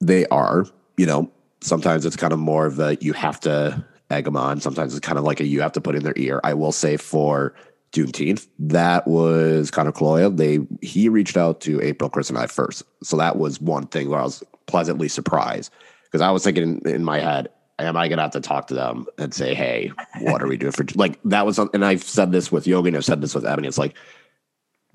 [0.00, 0.66] They are
[0.96, 4.60] you know sometimes it's kind of more of a you have to egg them on.
[4.60, 6.40] Sometimes it's kind of like a you have to put in their ear.
[6.44, 7.54] I will say for
[7.92, 8.46] Juneteenth.
[8.58, 10.34] That was Conor Caloia.
[10.34, 12.82] They he reached out to April, Chris, and I first.
[13.02, 15.72] So that was one thing where I was pleasantly surprised
[16.04, 18.74] because I was thinking in, in my head, am I gonna have to talk to
[18.74, 22.32] them and say, hey, what are we doing for like that was and I've said
[22.32, 23.68] this with Yogi and I've said this with Ebony.
[23.68, 23.94] It's like,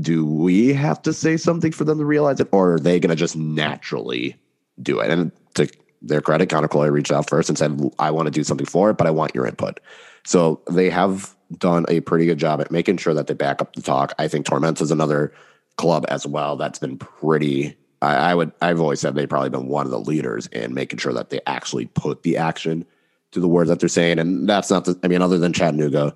[0.01, 3.15] do we have to say something for them to realize it, or are they gonna
[3.15, 4.35] just naturally
[4.81, 5.11] do it?
[5.11, 5.69] And to
[6.01, 8.89] their credit, Conor Caloia reached out first and said, I want to do something for
[8.89, 9.79] it, but I want your input.
[10.25, 13.73] So they have done a pretty good job at making sure that they back up
[13.73, 14.13] the talk.
[14.19, 15.33] I think Tormenta is another
[15.77, 17.77] club as well that's been pretty.
[18.01, 18.51] I, I, would.
[18.61, 21.39] I've always said they've probably been one of the leaders in making sure that they
[21.47, 22.85] actually put the action
[23.31, 24.19] to the words that they're saying.
[24.19, 24.85] And that's not.
[24.85, 26.15] The, I mean, other than Chattanooga,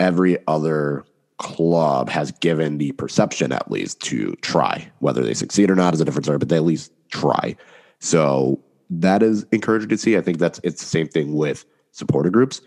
[0.00, 1.04] every other
[1.38, 4.90] club has given the perception at least to try.
[5.00, 7.56] Whether they succeed or not is a different story, but they at least try.
[8.00, 8.60] So
[8.90, 10.16] that is encouraging to see.
[10.16, 12.60] I think that's it's the same thing with supporter groups.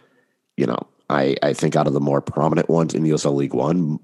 [0.58, 0.80] You know,
[1.10, 4.00] I, I think out of the more prominent ones in the USL League One,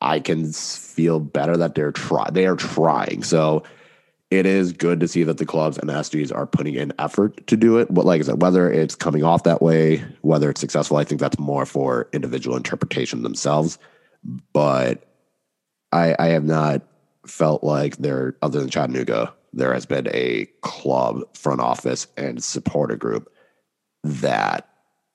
[0.00, 3.22] I can feel better that they're try they are trying.
[3.22, 3.64] So
[4.30, 7.46] it is good to see that the clubs and the SGs are putting in effort
[7.46, 7.92] to do it.
[7.92, 11.20] But like I said, whether it's coming off that way, whether it's successful, I think
[11.20, 13.78] that's more for individual interpretation themselves.
[14.52, 15.04] But
[15.92, 16.82] I, I have not
[17.26, 22.96] felt like there, other than Chattanooga, there has been a club front office and supporter
[22.96, 23.32] group
[24.04, 24.68] that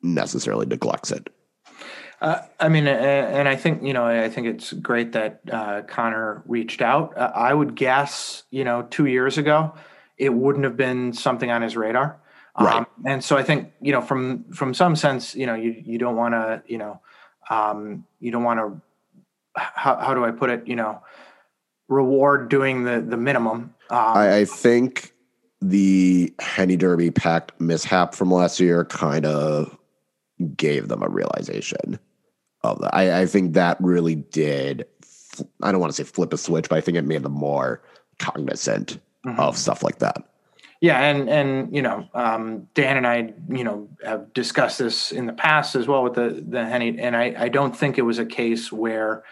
[0.04, 1.30] necessarily neglects it.
[2.22, 6.42] Uh, I mean, and I think you know, I think it's great that uh, Conor
[6.46, 7.18] reached out.
[7.18, 9.74] Uh, I would guess, you know, two years ago,
[10.18, 12.22] it wouldn't have been something on his radar.
[12.58, 12.76] Right.
[12.76, 15.98] Um, and so I think you know, from from some sense, you know, you you
[15.98, 17.02] don't want to, you know,
[17.50, 18.82] um, you don't want to.
[19.56, 20.66] How, how do I put it?
[20.66, 21.02] You know,
[21.90, 23.74] reward doing the the minimum.
[23.90, 25.14] Um, I, I think
[25.62, 29.78] the Henny Derby pact mishap from last year kind of
[30.56, 32.00] gave them a realization
[32.64, 32.96] of that.
[32.96, 34.86] I, I think that really did.
[35.62, 37.82] I don't want to say flip a switch, but I think it made them more
[38.20, 39.40] cognizant Mhm.
[39.40, 40.18] of stuff like that.
[40.82, 45.28] Yeah, and and you know, um, Dan and I, you know, have discussed this in
[45.28, 48.20] the past as well with the the Henny, and I I don't think it was
[48.20, 49.24] a case where,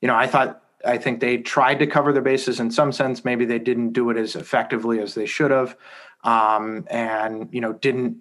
[0.00, 3.24] you know, I thought I think they tried to cover their bases in some sense.
[3.24, 5.76] Maybe they didn't do it as effectively as they should have,
[6.22, 8.18] um, and you know, didn't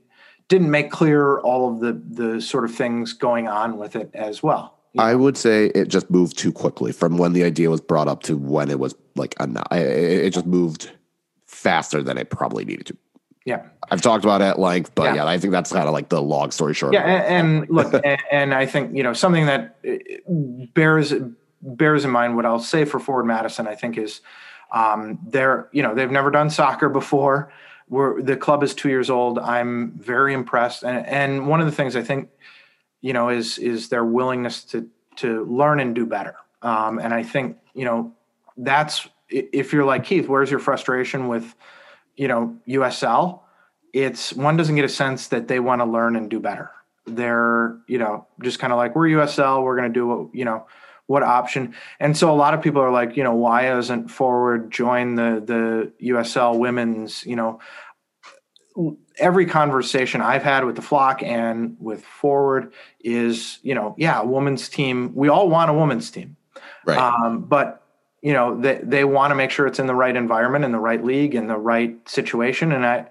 [0.51, 4.43] didn't make clear all of the the sort of things going on with it as
[4.43, 4.77] well.
[4.97, 8.23] I would say it just moved too quickly from when the idea was brought up
[8.23, 9.33] to when it was like
[9.71, 10.91] it just moved
[11.47, 12.97] faster than it probably needed to.
[13.45, 13.61] yeah.
[13.89, 15.15] I've talked about it at length, but Yeah.
[15.15, 16.93] yeah, I think that's kind of like the long story short.
[16.93, 19.95] Yeah, and, and look, and, and I think you know something that uh,
[20.73, 21.13] bears
[21.61, 23.67] bears in mind what I'll say for Forward Madison.
[23.67, 24.21] I think is
[24.73, 27.51] um, they're you know they've never done soccer before.
[27.91, 29.37] We're, the club is two years old.
[29.37, 32.29] I'm very impressed, and and one of the things I think
[33.01, 34.87] you know is is their willingness to
[35.17, 36.35] to learn and do better.
[36.61, 38.13] Um, and I think you know
[38.55, 41.53] that's if you're like Keith, where's your frustration with
[42.15, 43.41] you know USL?
[43.91, 46.71] It's one doesn't get a sense that they want to learn and do better.
[47.05, 50.45] They're you know just kind of like we're USL, we're going to do what you
[50.45, 50.65] know
[51.11, 51.75] what option.
[51.99, 55.43] And so a lot of people are like, you know, why doesn't Forward join the
[55.45, 57.25] the USL women's?
[57.25, 57.59] You know,
[59.17, 64.25] every conversation I've had with the flock and with Forward is, you know, yeah, a
[64.25, 65.13] women's team.
[65.13, 66.37] We all want a women's team,
[66.85, 66.97] right.
[66.97, 67.83] um, but
[68.21, 70.79] you know, they they want to make sure it's in the right environment, in the
[70.79, 72.71] right league, in the right situation.
[72.71, 73.07] And I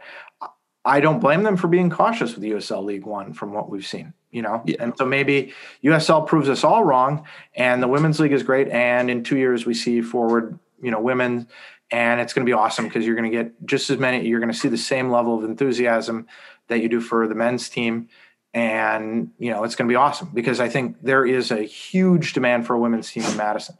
[0.84, 4.14] I don't blame them for being cautious with USL League One from what we've seen.
[4.30, 4.76] You know, Yeah.
[4.80, 5.52] and so maybe
[5.82, 7.24] USL proves us all wrong,
[7.54, 8.68] and the women's league is great.
[8.68, 11.48] And in two years, we see Forward, you know, women
[11.90, 14.40] and it's going to be awesome because you're going to get just as many you're
[14.40, 16.26] going to see the same level of enthusiasm
[16.68, 18.08] that you do for the men's team
[18.54, 22.32] and you know it's going to be awesome because i think there is a huge
[22.32, 23.76] demand for a women's team in madison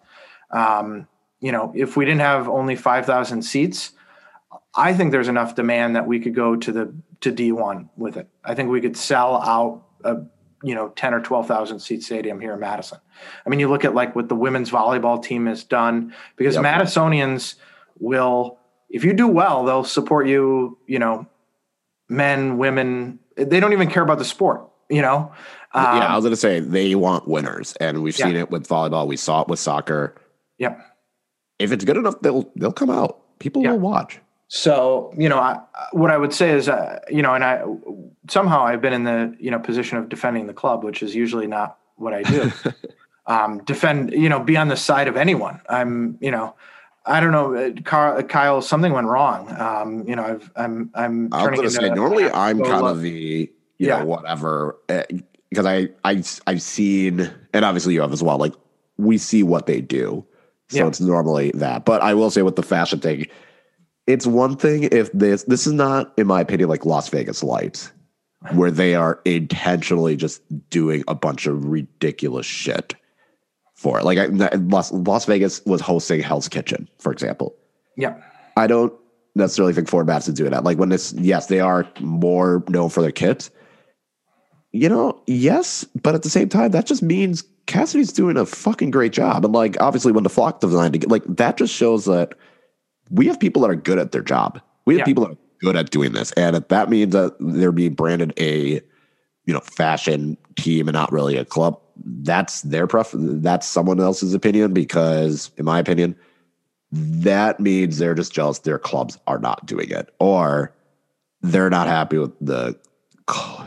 [0.51, 1.07] um,
[1.41, 3.93] you know if we didn't have only 5000 seats
[4.75, 8.29] i think there's enough demand that we could go to the to d1 with it
[8.45, 10.17] i think we could sell out a
[10.63, 12.99] you know 10 or 12,000 seat stadium here in madison
[13.47, 16.65] i mean you look at like what the women's volleyball team has done because Yep.
[16.65, 17.55] madisonians
[17.99, 18.59] will
[18.89, 21.27] if you do well they'll support you you know
[22.09, 25.33] men women they don't even care about the sport you know
[25.73, 28.27] um, yeah, I was going to say they want winners, and we've Yeah.
[28.27, 29.07] seen it with volleyball.
[29.07, 30.17] We saw it with soccer.
[30.59, 30.81] yep
[31.61, 33.39] If it's good enough, they'll they'll come out.
[33.39, 33.71] People Yeah.
[33.71, 34.19] will watch.
[34.53, 35.61] So you know I,
[35.93, 37.63] what i would say is uh, you know and i
[38.29, 41.47] somehow i've been in the you know position of defending the club which is usually
[41.47, 42.51] not what i do
[43.27, 46.57] um, defend you know be on the side of anyone i'm you know
[47.07, 51.33] i don't know uh, Carl, kyle something went wrong um, you know i've i'm i'm
[51.33, 53.49] I was going to say normally I'm kind of the
[53.79, 54.01] you Yeah.
[54.01, 54.77] know whatever
[55.49, 58.37] because I I I've seen and obviously you have as well.
[58.37, 58.55] Like
[58.99, 60.27] we see what they do,
[60.69, 60.87] so Yeah.
[60.89, 61.85] it's normally that.
[61.85, 63.27] But I will say with the fashion thing,
[64.07, 67.93] it's one thing if this this is not in my opinion like Las Vegas Lights,
[68.53, 72.95] where they are intentionally just doing a bunch of ridiculous shit
[73.75, 74.05] for it.
[74.05, 74.27] Like I,
[74.57, 77.55] Las Las Vegas was hosting Hell's Kitchen, for example.
[77.97, 78.17] yeah
[78.57, 78.93] I don't
[79.35, 80.65] necessarily think Forward Madison doing that.
[80.65, 83.51] Like when it's yes, they are more known for their kits.
[84.73, 88.91] You know, yes, but at the same time, that just means Cassidy's doing a fucking
[88.91, 89.45] great job.
[89.45, 92.35] And like obviously when the flock designed like that just shows that
[93.11, 94.61] we have people that are good at their job.
[94.87, 95.05] We have Yeah.
[95.05, 96.33] people that are good at doing this.
[96.33, 98.81] And if that means that they're being branded a
[99.47, 101.79] you know fashion team and not really a club,
[102.23, 103.43] that's their preference.
[103.43, 106.15] That's someone else's opinion because in my opinion,
[106.93, 110.75] that means they're just jealous their clubs are not doing it or
[111.43, 112.77] they're not happy with the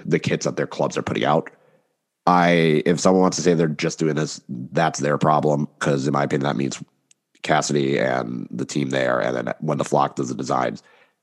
[0.05, 1.49] the kits that their clubs are putting out
[2.27, 4.41] i if someone wants to say they're just doing this
[4.73, 6.83] that's their problem because in my opinion that means
[7.43, 10.81] cassidy and the team there and then when the flock does the designs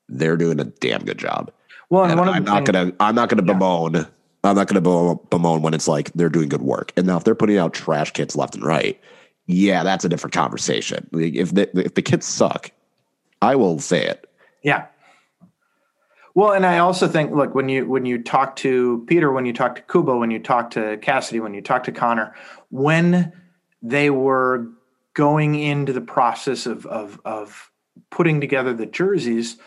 [0.09, 1.51] they're doing a damn good job.
[1.89, 4.07] Well and and one of i'm not gonna i'm not gonna bemoan
[4.45, 6.93] i'm not gonna be- bemoan when it's like they're doing good work.
[6.97, 9.01] And now if they're putting out trash kits left and right
[9.47, 11.09] yeah that's a different conversation.
[11.13, 12.71] Like, if the if the kits suck
[13.43, 14.29] i will say it.
[14.63, 14.87] Yeah.
[16.35, 19.53] Well, and I also think, look, when you when you talk to Peter, when you
[19.53, 22.35] talk to Kubo, when you talk to Cassidy, when you talk to Conor,
[22.69, 23.33] when
[23.83, 24.69] they were
[25.15, 27.71] going into the process of of, of
[28.11, 29.59] putting together the jerseys,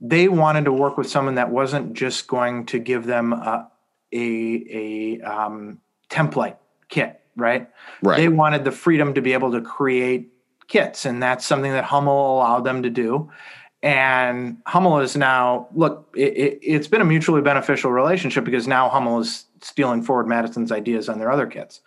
[0.00, 3.70] they wanted to work with someone that wasn't just going to give them a
[4.12, 6.56] a, a um, template
[6.88, 7.68] kit, right?
[8.02, 8.16] Right.
[8.16, 10.32] They wanted the freedom to be able to create
[10.68, 13.30] kits, and that's something that Hummel allowed them to do.
[13.82, 16.12] And Hummel is now look.
[16.14, 20.72] It, has it, been a mutually beneficial relationship because now Hummel is stealing Forward Madison's
[20.72, 21.80] ideas on their other kits.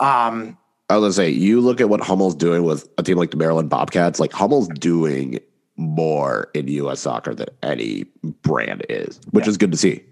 [0.00, 0.56] Um,
[0.90, 3.36] I was gonna say, you look at what Hummel's doing with a team like the
[3.36, 4.20] Maryland Bobcats.
[4.20, 5.40] Like Hummel's doing
[5.76, 7.00] more in U.S.
[7.00, 8.04] soccer than any
[8.42, 9.50] brand is, which yeah.
[9.50, 10.04] is good to see.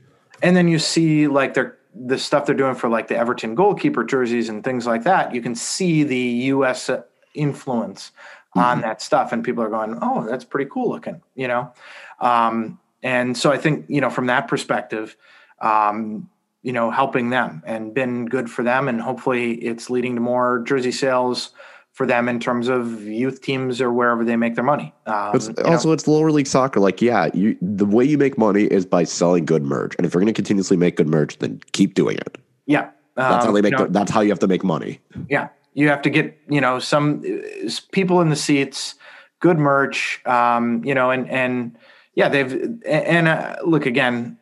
[0.42, 4.02] And then you see like their the stuff they're doing for like the Everton goalkeeper
[4.02, 5.34] jerseys and things like that.
[5.34, 6.90] You can see the U.S.
[7.34, 8.12] influence
[8.56, 8.60] mm-hmm.
[8.60, 11.72] on that stuff, and people are going, "Oh, that's pretty cool looking," you know.
[12.20, 15.16] Um, and so I think you know from that perspective,
[15.60, 16.30] um,
[16.62, 20.60] you know, helping them and been good for them, and hopefully it's leading to more
[20.66, 21.50] jersey sales
[21.92, 24.94] for them in terms of youth teams or wherever they make their money.
[25.06, 25.52] Um, also,
[25.88, 25.92] know.
[25.92, 26.80] it's lower league soccer.
[26.80, 30.14] Like, yeah, you, the way you make money is by selling good merch, and if
[30.14, 32.38] you're going to continuously make good merch, then keep doing it.
[32.66, 33.72] Yeah, that's um, how they make.
[33.72, 35.00] You know, the, that's how you have to make money.
[35.28, 38.94] Yeah, you have to get you know some uh, people in the seats,
[39.40, 41.76] good merch, um, you know, and and
[42.14, 44.38] yeah, they've and uh, look again,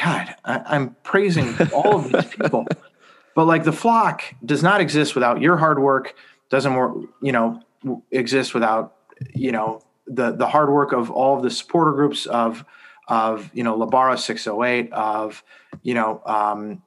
[0.00, 2.66] God, I, am praising all of these people,
[3.34, 6.14] but like the flock does not exist without your hard work.
[6.48, 7.62] Doesn't work, you know,
[8.10, 8.96] exist without
[9.34, 12.64] you know the the hard work of all of the supporter groups of
[13.08, 15.42] of you know Labara 608 of
[15.82, 16.82] you know um,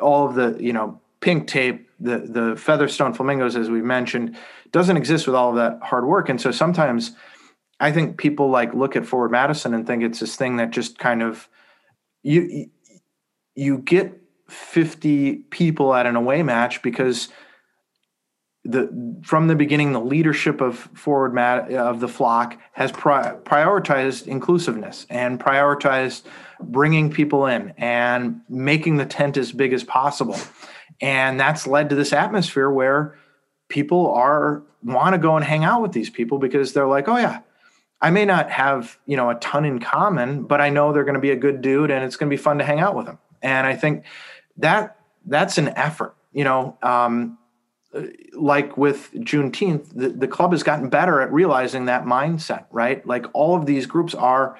[0.00, 4.36] all of the you know pink tape the the featherstone flamingos as we mentioned
[4.72, 7.12] doesn't exist with all of that hard work and so sometimes
[7.80, 10.98] I think people like look at Forward Madison and think it's this thing that just
[10.98, 11.48] kind of
[12.22, 12.70] you
[13.54, 17.28] you get 50 people at an away match because
[18.64, 24.26] the from the beginning the leadership of forward mat of the flock has pri- prioritized
[24.26, 26.22] inclusiveness and prioritized
[26.60, 30.38] bringing people in and making the tent as big as possible.
[31.00, 33.18] And that's led to this atmosphere where
[33.68, 37.16] people are want to go and hang out with these people because they're like oh
[37.16, 37.40] yeah
[38.00, 41.14] I may not have, you know, a ton in common, but I know they're going
[41.14, 43.06] to be a good dude and it's going to be fun to hang out with
[43.06, 43.18] them.
[43.42, 44.04] And I think
[44.58, 47.38] that that's an effort, you know, um,
[48.32, 53.06] like with Juneteenth, the, the club has gotten better at realizing that mindset, right?
[53.06, 54.58] Like all of these groups are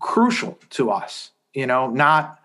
[0.00, 2.38] crucial to us, you know, not,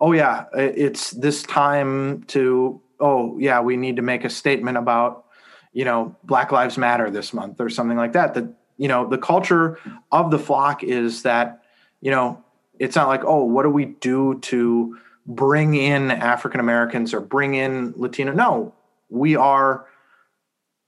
[0.00, 5.24] oh yeah, it's this time to, oh yeah, we need to make a statement about,
[5.72, 8.34] you know, Black Lives Matter this month or something like that.
[8.34, 9.78] That you know the culture
[10.10, 11.62] of the flock is that
[12.00, 12.42] you know
[12.78, 17.54] it's not like oh what do we do to bring in african americans or bring
[17.54, 18.32] in latino?
[18.32, 18.74] No
[19.10, 19.86] we are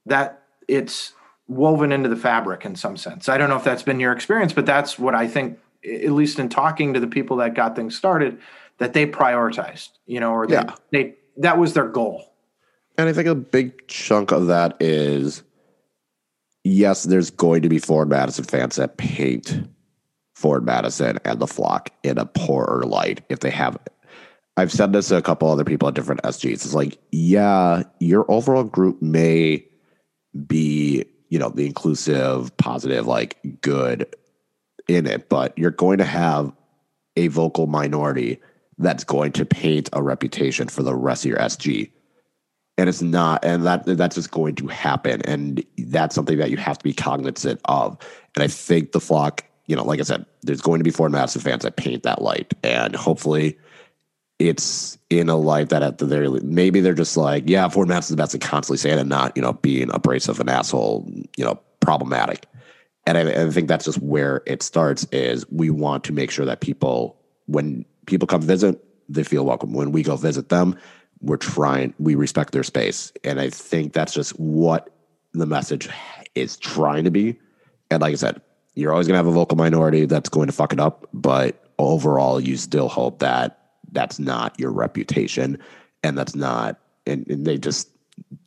[0.07, 1.13] that it's
[1.47, 3.27] woven into the fabric in some sense.
[3.29, 6.39] I don't know if that's been your experience but that's what i think at least
[6.39, 8.39] in talking to the people that got things started
[8.79, 10.75] that they prioritized you know or they, yeah.
[10.89, 12.33] they that was their goal.
[12.97, 15.43] And i think a big chunk of that is
[16.63, 19.67] yes, there's going to be Forward Madison fans that paint
[20.35, 23.77] Forward Madison and the flock in a poorer light if they have
[24.55, 26.51] I've said this to a couple other people at different SGs.
[26.51, 29.65] It's like, yeah, your overall group may
[30.45, 34.15] be, you know, the inclusive, positive, like good
[34.87, 36.51] in it, but you're going to have
[37.15, 38.39] a vocal minority
[38.77, 41.91] that's going to paint a reputation for the rest of your SG
[42.77, 45.21] and it's not and that that's just going to happen.
[45.23, 47.97] And that's something that you have to be cognizant of.
[48.35, 51.11] And i think the flock you know like i said there's going to be Forward
[51.11, 52.53] Madison fans that paint that light.
[52.63, 53.57] And hopefully
[54.39, 58.07] it's in a light that at the very maybe they're just like yeah Ford Maps
[58.07, 61.45] is the best and constantly saying and not you know being abrasive and asshole you
[61.45, 62.45] know problematic.
[63.05, 66.45] And I, I think that's just where it starts is we want to make sure
[66.45, 69.73] that people when people come visit they feel welcome.
[69.73, 70.77] When we go visit them
[71.23, 73.11] we're trying we respect their space.
[73.23, 74.89] And i think that's just what
[75.33, 75.89] the message
[76.35, 77.39] is trying to be.
[77.89, 78.41] And like i said
[78.75, 81.71] you're always going to have a vocal minority that's going to fuck it up but
[81.77, 83.59] overall you still hope that
[83.91, 85.59] that's not your reputation
[86.03, 87.89] and that's not and, and they just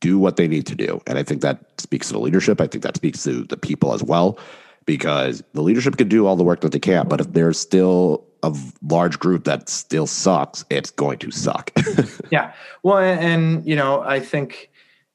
[0.00, 1.00] do what they need to do.
[1.06, 2.60] And i think that speaks to the leadership.
[2.60, 4.38] I think that speaks to the people as well
[4.84, 8.24] because the leadership can do all the work that they can but if there's still
[8.42, 11.72] a large group that still sucks, it's going to suck.
[12.30, 12.52] yeah.
[12.82, 14.70] Well, and, you know, I think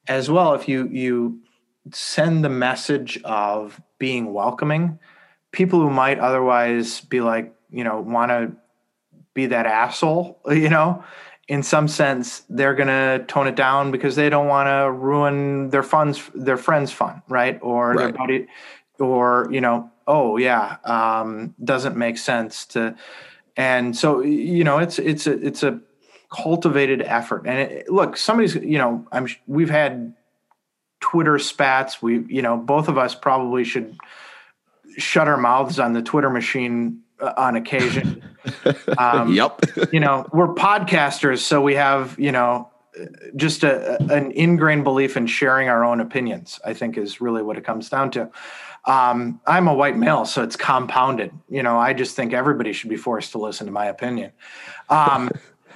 [0.08, 1.40] as well, if you you
[1.92, 4.98] send the message of being welcoming,
[5.52, 8.52] people who might otherwise be like, you know, want to
[9.34, 11.04] be that asshole, you know,
[11.48, 15.70] in some sense, they're going to tone it down because they don't want to ruin
[15.70, 17.58] their funds, their friends' fun, right?
[17.62, 18.16] Or their Right.
[18.16, 18.46] buddy,
[18.98, 22.94] or you know, oh yeah, um, doesn't make sense to,
[23.56, 25.80] and so you know, it's it's a it's a
[26.32, 27.46] cultivated effort.
[27.46, 30.14] And it, look, somebody's, you know, I'm we've had
[31.00, 32.00] Twitter spats.
[32.00, 33.96] We, you know, both of us probably should
[34.96, 38.22] shut our mouths on the Twitter machine uh, on occasion.
[38.98, 39.60] Um, yep.
[39.92, 42.68] you know, we're podcasters, so we have, you know,
[43.36, 46.58] just a, an ingrained belief in sharing our own opinions.
[46.64, 48.28] I think is really what it comes down to.
[48.84, 51.32] Um, I'm a white male, so it's compounded.
[51.48, 54.32] You know, I just think everybody should be forced to listen to my opinion.
[54.88, 55.30] Um,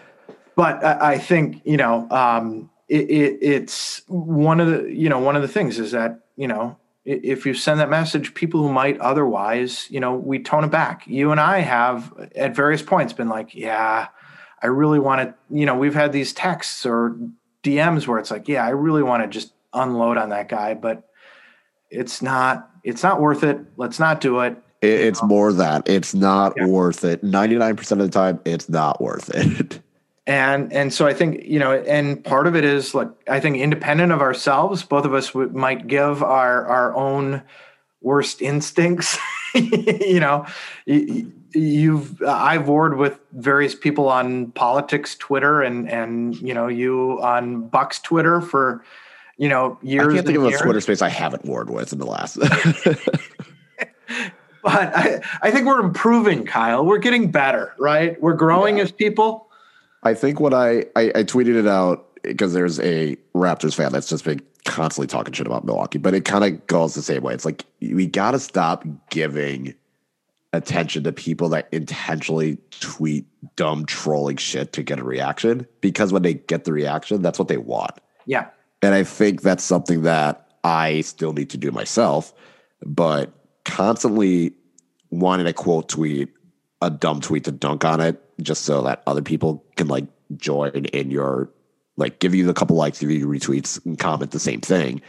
[0.57, 5.19] but I, I think you know, um, it, it, it's one of the you know
[5.19, 8.73] one of the things is that you know if you send that message, people who
[8.73, 11.07] might otherwise, you know, we tone it back.
[11.07, 14.09] You and I have at various points been like, yeah,
[14.61, 17.17] I really want to, you know, we've had these texts or
[17.63, 21.09] DMs where it's like, yeah, I really want to just unload on that guy, but
[21.91, 23.59] it's not, it's not worth it.
[23.76, 24.57] Let's not do it.
[24.80, 26.66] It, it's more that it's not Yeah.
[26.66, 27.22] worth it.
[27.22, 29.80] 99% of the time, it's not worth it.
[30.26, 33.59] and and so I think you know, and part of it is like I think
[33.59, 37.43] independent of ourselves, both of us would, might give our our own
[38.01, 39.18] worst instincts.
[39.55, 40.47] you know,
[40.84, 47.20] you, you've I've warred with various people on politics Twitter, and and you know you
[47.22, 48.84] on Buck's Twitter for
[49.37, 50.03] you know years.
[50.03, 50.14] I years.
[50.14, 50.62] can't think of and a years.
[50.62, 52.39] Twitter space I haven't warred with in the last.
[54.62, 56.84] but I, I think we're improving, Kyle.
[56.84, 58.20] We're getting better, right?
[58.20, 59.49] We're growing as people.
[60.03, 64.09] I think what I, I, I tweeted it out because there's a Raptors fan that's
[64.09, 67.34] just been constantly talking shit about Milwaukee, but it kind of goes the same way.
[67.34, 69.74] It's like we got to stop giving
[70.53, 73.26] attention to people that intentionally tweet
[73.57, 77.49] dumb trolling shit to get a reaction because when they get the reaction, that's what
[77.49, 77.93] they want.
[78.26, 78.49] Yeah,
[78.87, 82.32] And I think that's something that I still need to do myself,
[82.84, 83.32] but
[83.64, 84.53] constantly
[85.11, 86.28] wanting to quote tweet
[86.80, 90.05] a dumb tweet to dunk on it just so that other people can like
[90.37, 91.51] join in your
[91.97, 95.03] like give you a couple likes, give you retweets and comment the same thing.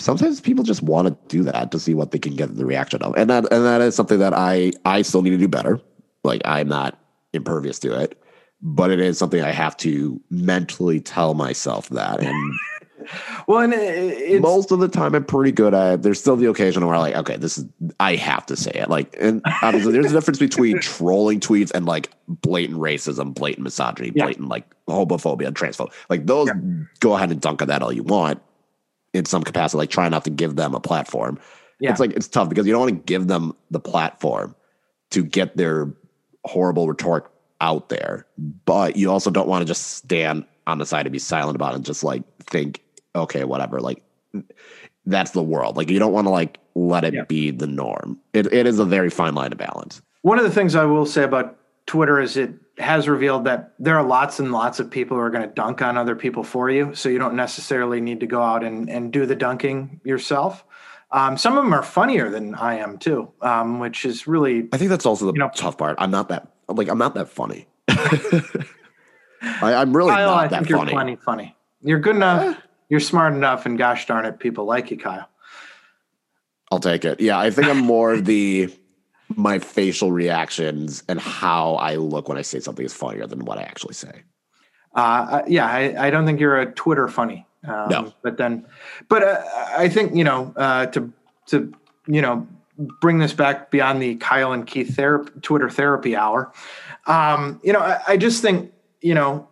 [0.00, 3.02] Sometimes people just want to do that to see what they can get the reaction
[3.02, 3.14] of.
[3.16, 5.80] And that and that is something that I I still need to do better.
[6.24, 6.98] Like I'm not
[7.32, 8.20] impervious to it,
[8.60, 12.20] but it is something I have to mentally tell myself that.
[12.20, 12.52] And
[13.46, 16.02] well, and it's most of the time I'm pretty good at it.
[16.02, 17.66] There's still the occasion where I'm like, okay, this is
[18.00, 18.90] I have to say it.
[18.90, 24.12] Like, and obviously there's a difference between trolling tweets and like blatant racism, blatant misogyny,
[24.14, 24.24] Yeah.
[24.24, 25.92] blatant like homophobia, transphobia.
[26.10, 26.54] Like those, Yeah.
[27.00, 28.42] go ahead and dunk on that all you want
[29.14, 29.78] in some capacity.
[29.78, 31.38] Like try not to give them a platform.
[31.80, 31.92] Yeah.
[31.92, 34.56] It's like it's tough because you don't want to give them the platform
[35.10, 35.92] to get their
[36.44, 37.24] horrible rhetoric
[37.60, 38.26] out there,
[38.64, 41.72] but you also don't want to just stand on the side and be silent about
[41.72, 42.82] it and just like think,
[43.16, 43.80] okay, whatever.
[43.80, 44.02] Like
[45.06, 45.76] that's the world.
[45.76, 47.24] Like you don't want to like let it Yeah.
[47.24, 48.18] be the norm.
[48.32, 50.00] It it is a very fine line to balance.
[50.22, 51.56] One of the things I will say about
[51.86, 55.30] Twitter is it has revealed that there are lots and lots of people who are
[55.30, 56.94] going to dunk on other people for you.
[56.94, 60.64] So you don't necessarily need to go out and, and do the dunking yourself.
[61.10, 64.76] Um, some of them are funnier than I am too, um, which is really I
[64.76, 65.96] think that's also the You know- tough part.
[65.98, 67.66] I'm not that like I'm not that funny.
[67.88, 70.26] I, I'm really Kyle.
[70.34, 70.92] not I that think you're funny.
[70.92, 71.56] plenty funny.
[71.82, 72.58] You're good enough.
[72.88, 75.28] You're smart enough, and gosh darn it, people like you, Kyle.
[76.70, 77.20] I'll take it.
[77.20, 78.72] Yeah, I think I'm more of the
[79.36, 83.58] my facial reactions and how I look when I say something is funnier than what
[83.58, 84.22] I actually say.
[84.94, 87.46] Uh, yeah, I, I don't think you're a Twitter funny.
[87.66, 88.14] Um, No.
[88.22, 88.66] But then,
[89.08, 89.42] but uh,
[89.76, 91.12] I think you know uh, to
[91.46, 91.72] to
[92.06, 92.46] you know
[92.78, 96.52] bring this back beyond the Kyle and Keith therapy, Twitter therapy hour.
[97.06, 99.48] Um, you know, I, I just think you know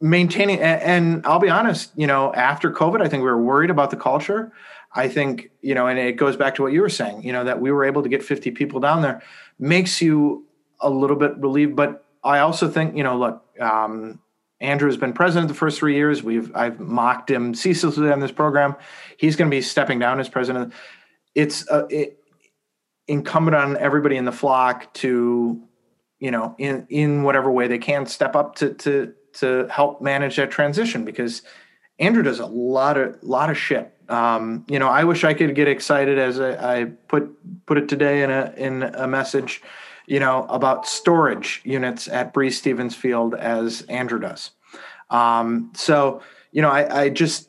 [0.00, 1.92] maintaining and, I'll be honest.
[1.96, 4.52] You know, after COVID, I think we were worried about the culture.
[4.92, 7.22] I think you know, and it goes back to what you were saying.
[7.22, 9.22] You know, that we were able to get 50 people down there
[9.58, 10.46] makes you
[10.80, 11.76] a little bit relieved.
[11.76, 13.44] But I also think you know, look.
[13.60, 14.20] Um,
[14.62, 16.22] Andrew's been president the first three years.
[16.22, 18.76] We've I've mocked him ceaselessly on this program.
[19.16, 20.74] He's going to be stepping down as president.
[21.34, 22.19] It's uh, it,
[23.10, 25.60] incumbent on everybody in the flock to,
[26.18, 30.36] you know, in in whatever way they can, step up to to to help manage
[30.36, 31.42] that transition because
[31.98, 33.92] Andrew does a lot of lot of shit.
[34.08, 37.88] Um, you know, I wish I could get excited as I, I put put it
[37.88, 39.62] today in a in a message
[40.10, 44.50] you know, about storage units at Breese Stevens Field as Andrew does.
[45.08, 47.48] Um, so, you know, I, I just,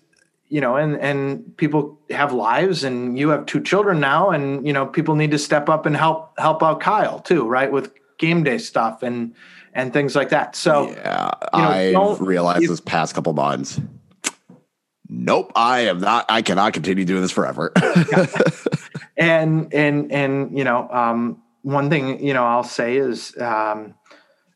[0.52, 4.74] you know, and and people have lives, and you have two children now, and you
[4.74, 7.72] know, people need to step up and help help out Kyle too, right?
[7.72, 9.34] With game day stuff and
[9.74, 10.56] and things like that.
[10.56, 13.80] So Yeah, you know, don't- realized this past couple months.
[15.08, 16.26] Nope, I am not.
[16.30, 17.74] I cannot continue doing this forever.
[19.18, 23.94] and and and you know um, one thing you know i'll say is um,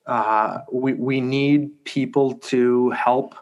[0.07, 3.35] uh, we we need people to help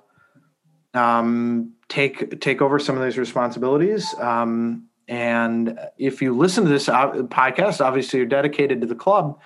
[0.93, 4.13] um, take take over some of these responsibilities.
[4.19, 9.39] Um, and if you listen to this uh, podcast obviously you're dedicated to the club.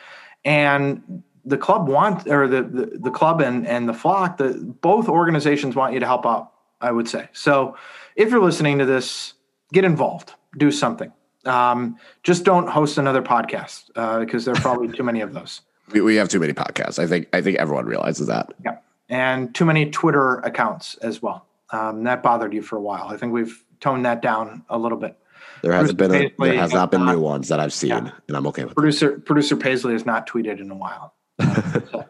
[0.45, 5.07] And the club want or the, the the club and and the flock the both
[5.07, 7.29] organizations want you to help out i would say.
[7.33, 7.75] So
[8.15, 9.33] if you're listening to this
[9.73, 10.33] get involved.
[10.57, 11.11] Do something.
[11.45, 15.61] Um, just don't host another podcast uh, because there are probably too many of those.
[15.93, 16.99] We, we have too many podcasts.
[16.99, 17.29] I think.
[17.31, 18.53] I think everyone realizes that.
[18.65, 18.79] yeah.
[19.07, 23.17] And too many twitter accounts as well um, that bothered you for a while i
[23.17, 25.17] think we've toned that down a little bit
[25.61, 26.13] There hasn't been.
[26.13, 28.11] A, there has not been uh, new ones that I've seen, yeah.
[28.27, 28.71] and I'm okay with.
[28.71, 28.75] it.
[28.75, 31.13] producer producer Paisley has not tweeted in a while.
[31.91, 32.05] So,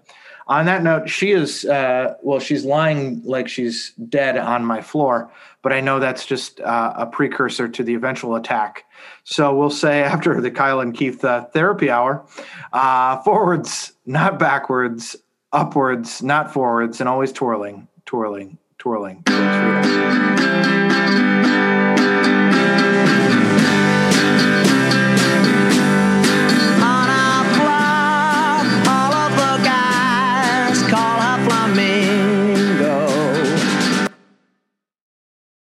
[0.47, 5.30] on that note, she is uh, well, she's lying like she's dead on my floor,
[5.62, 8.86] but I know that's just uh, a precursor to the eventual attack.
[9.26, 12.26] So we'll say after the Kyle and Keith uh, therapy hour,
[12.72, 15.18] uh, forwards, not backwards,
[15.51, 19.24] upwards, not forwards, and always twirling, twirling, twirling.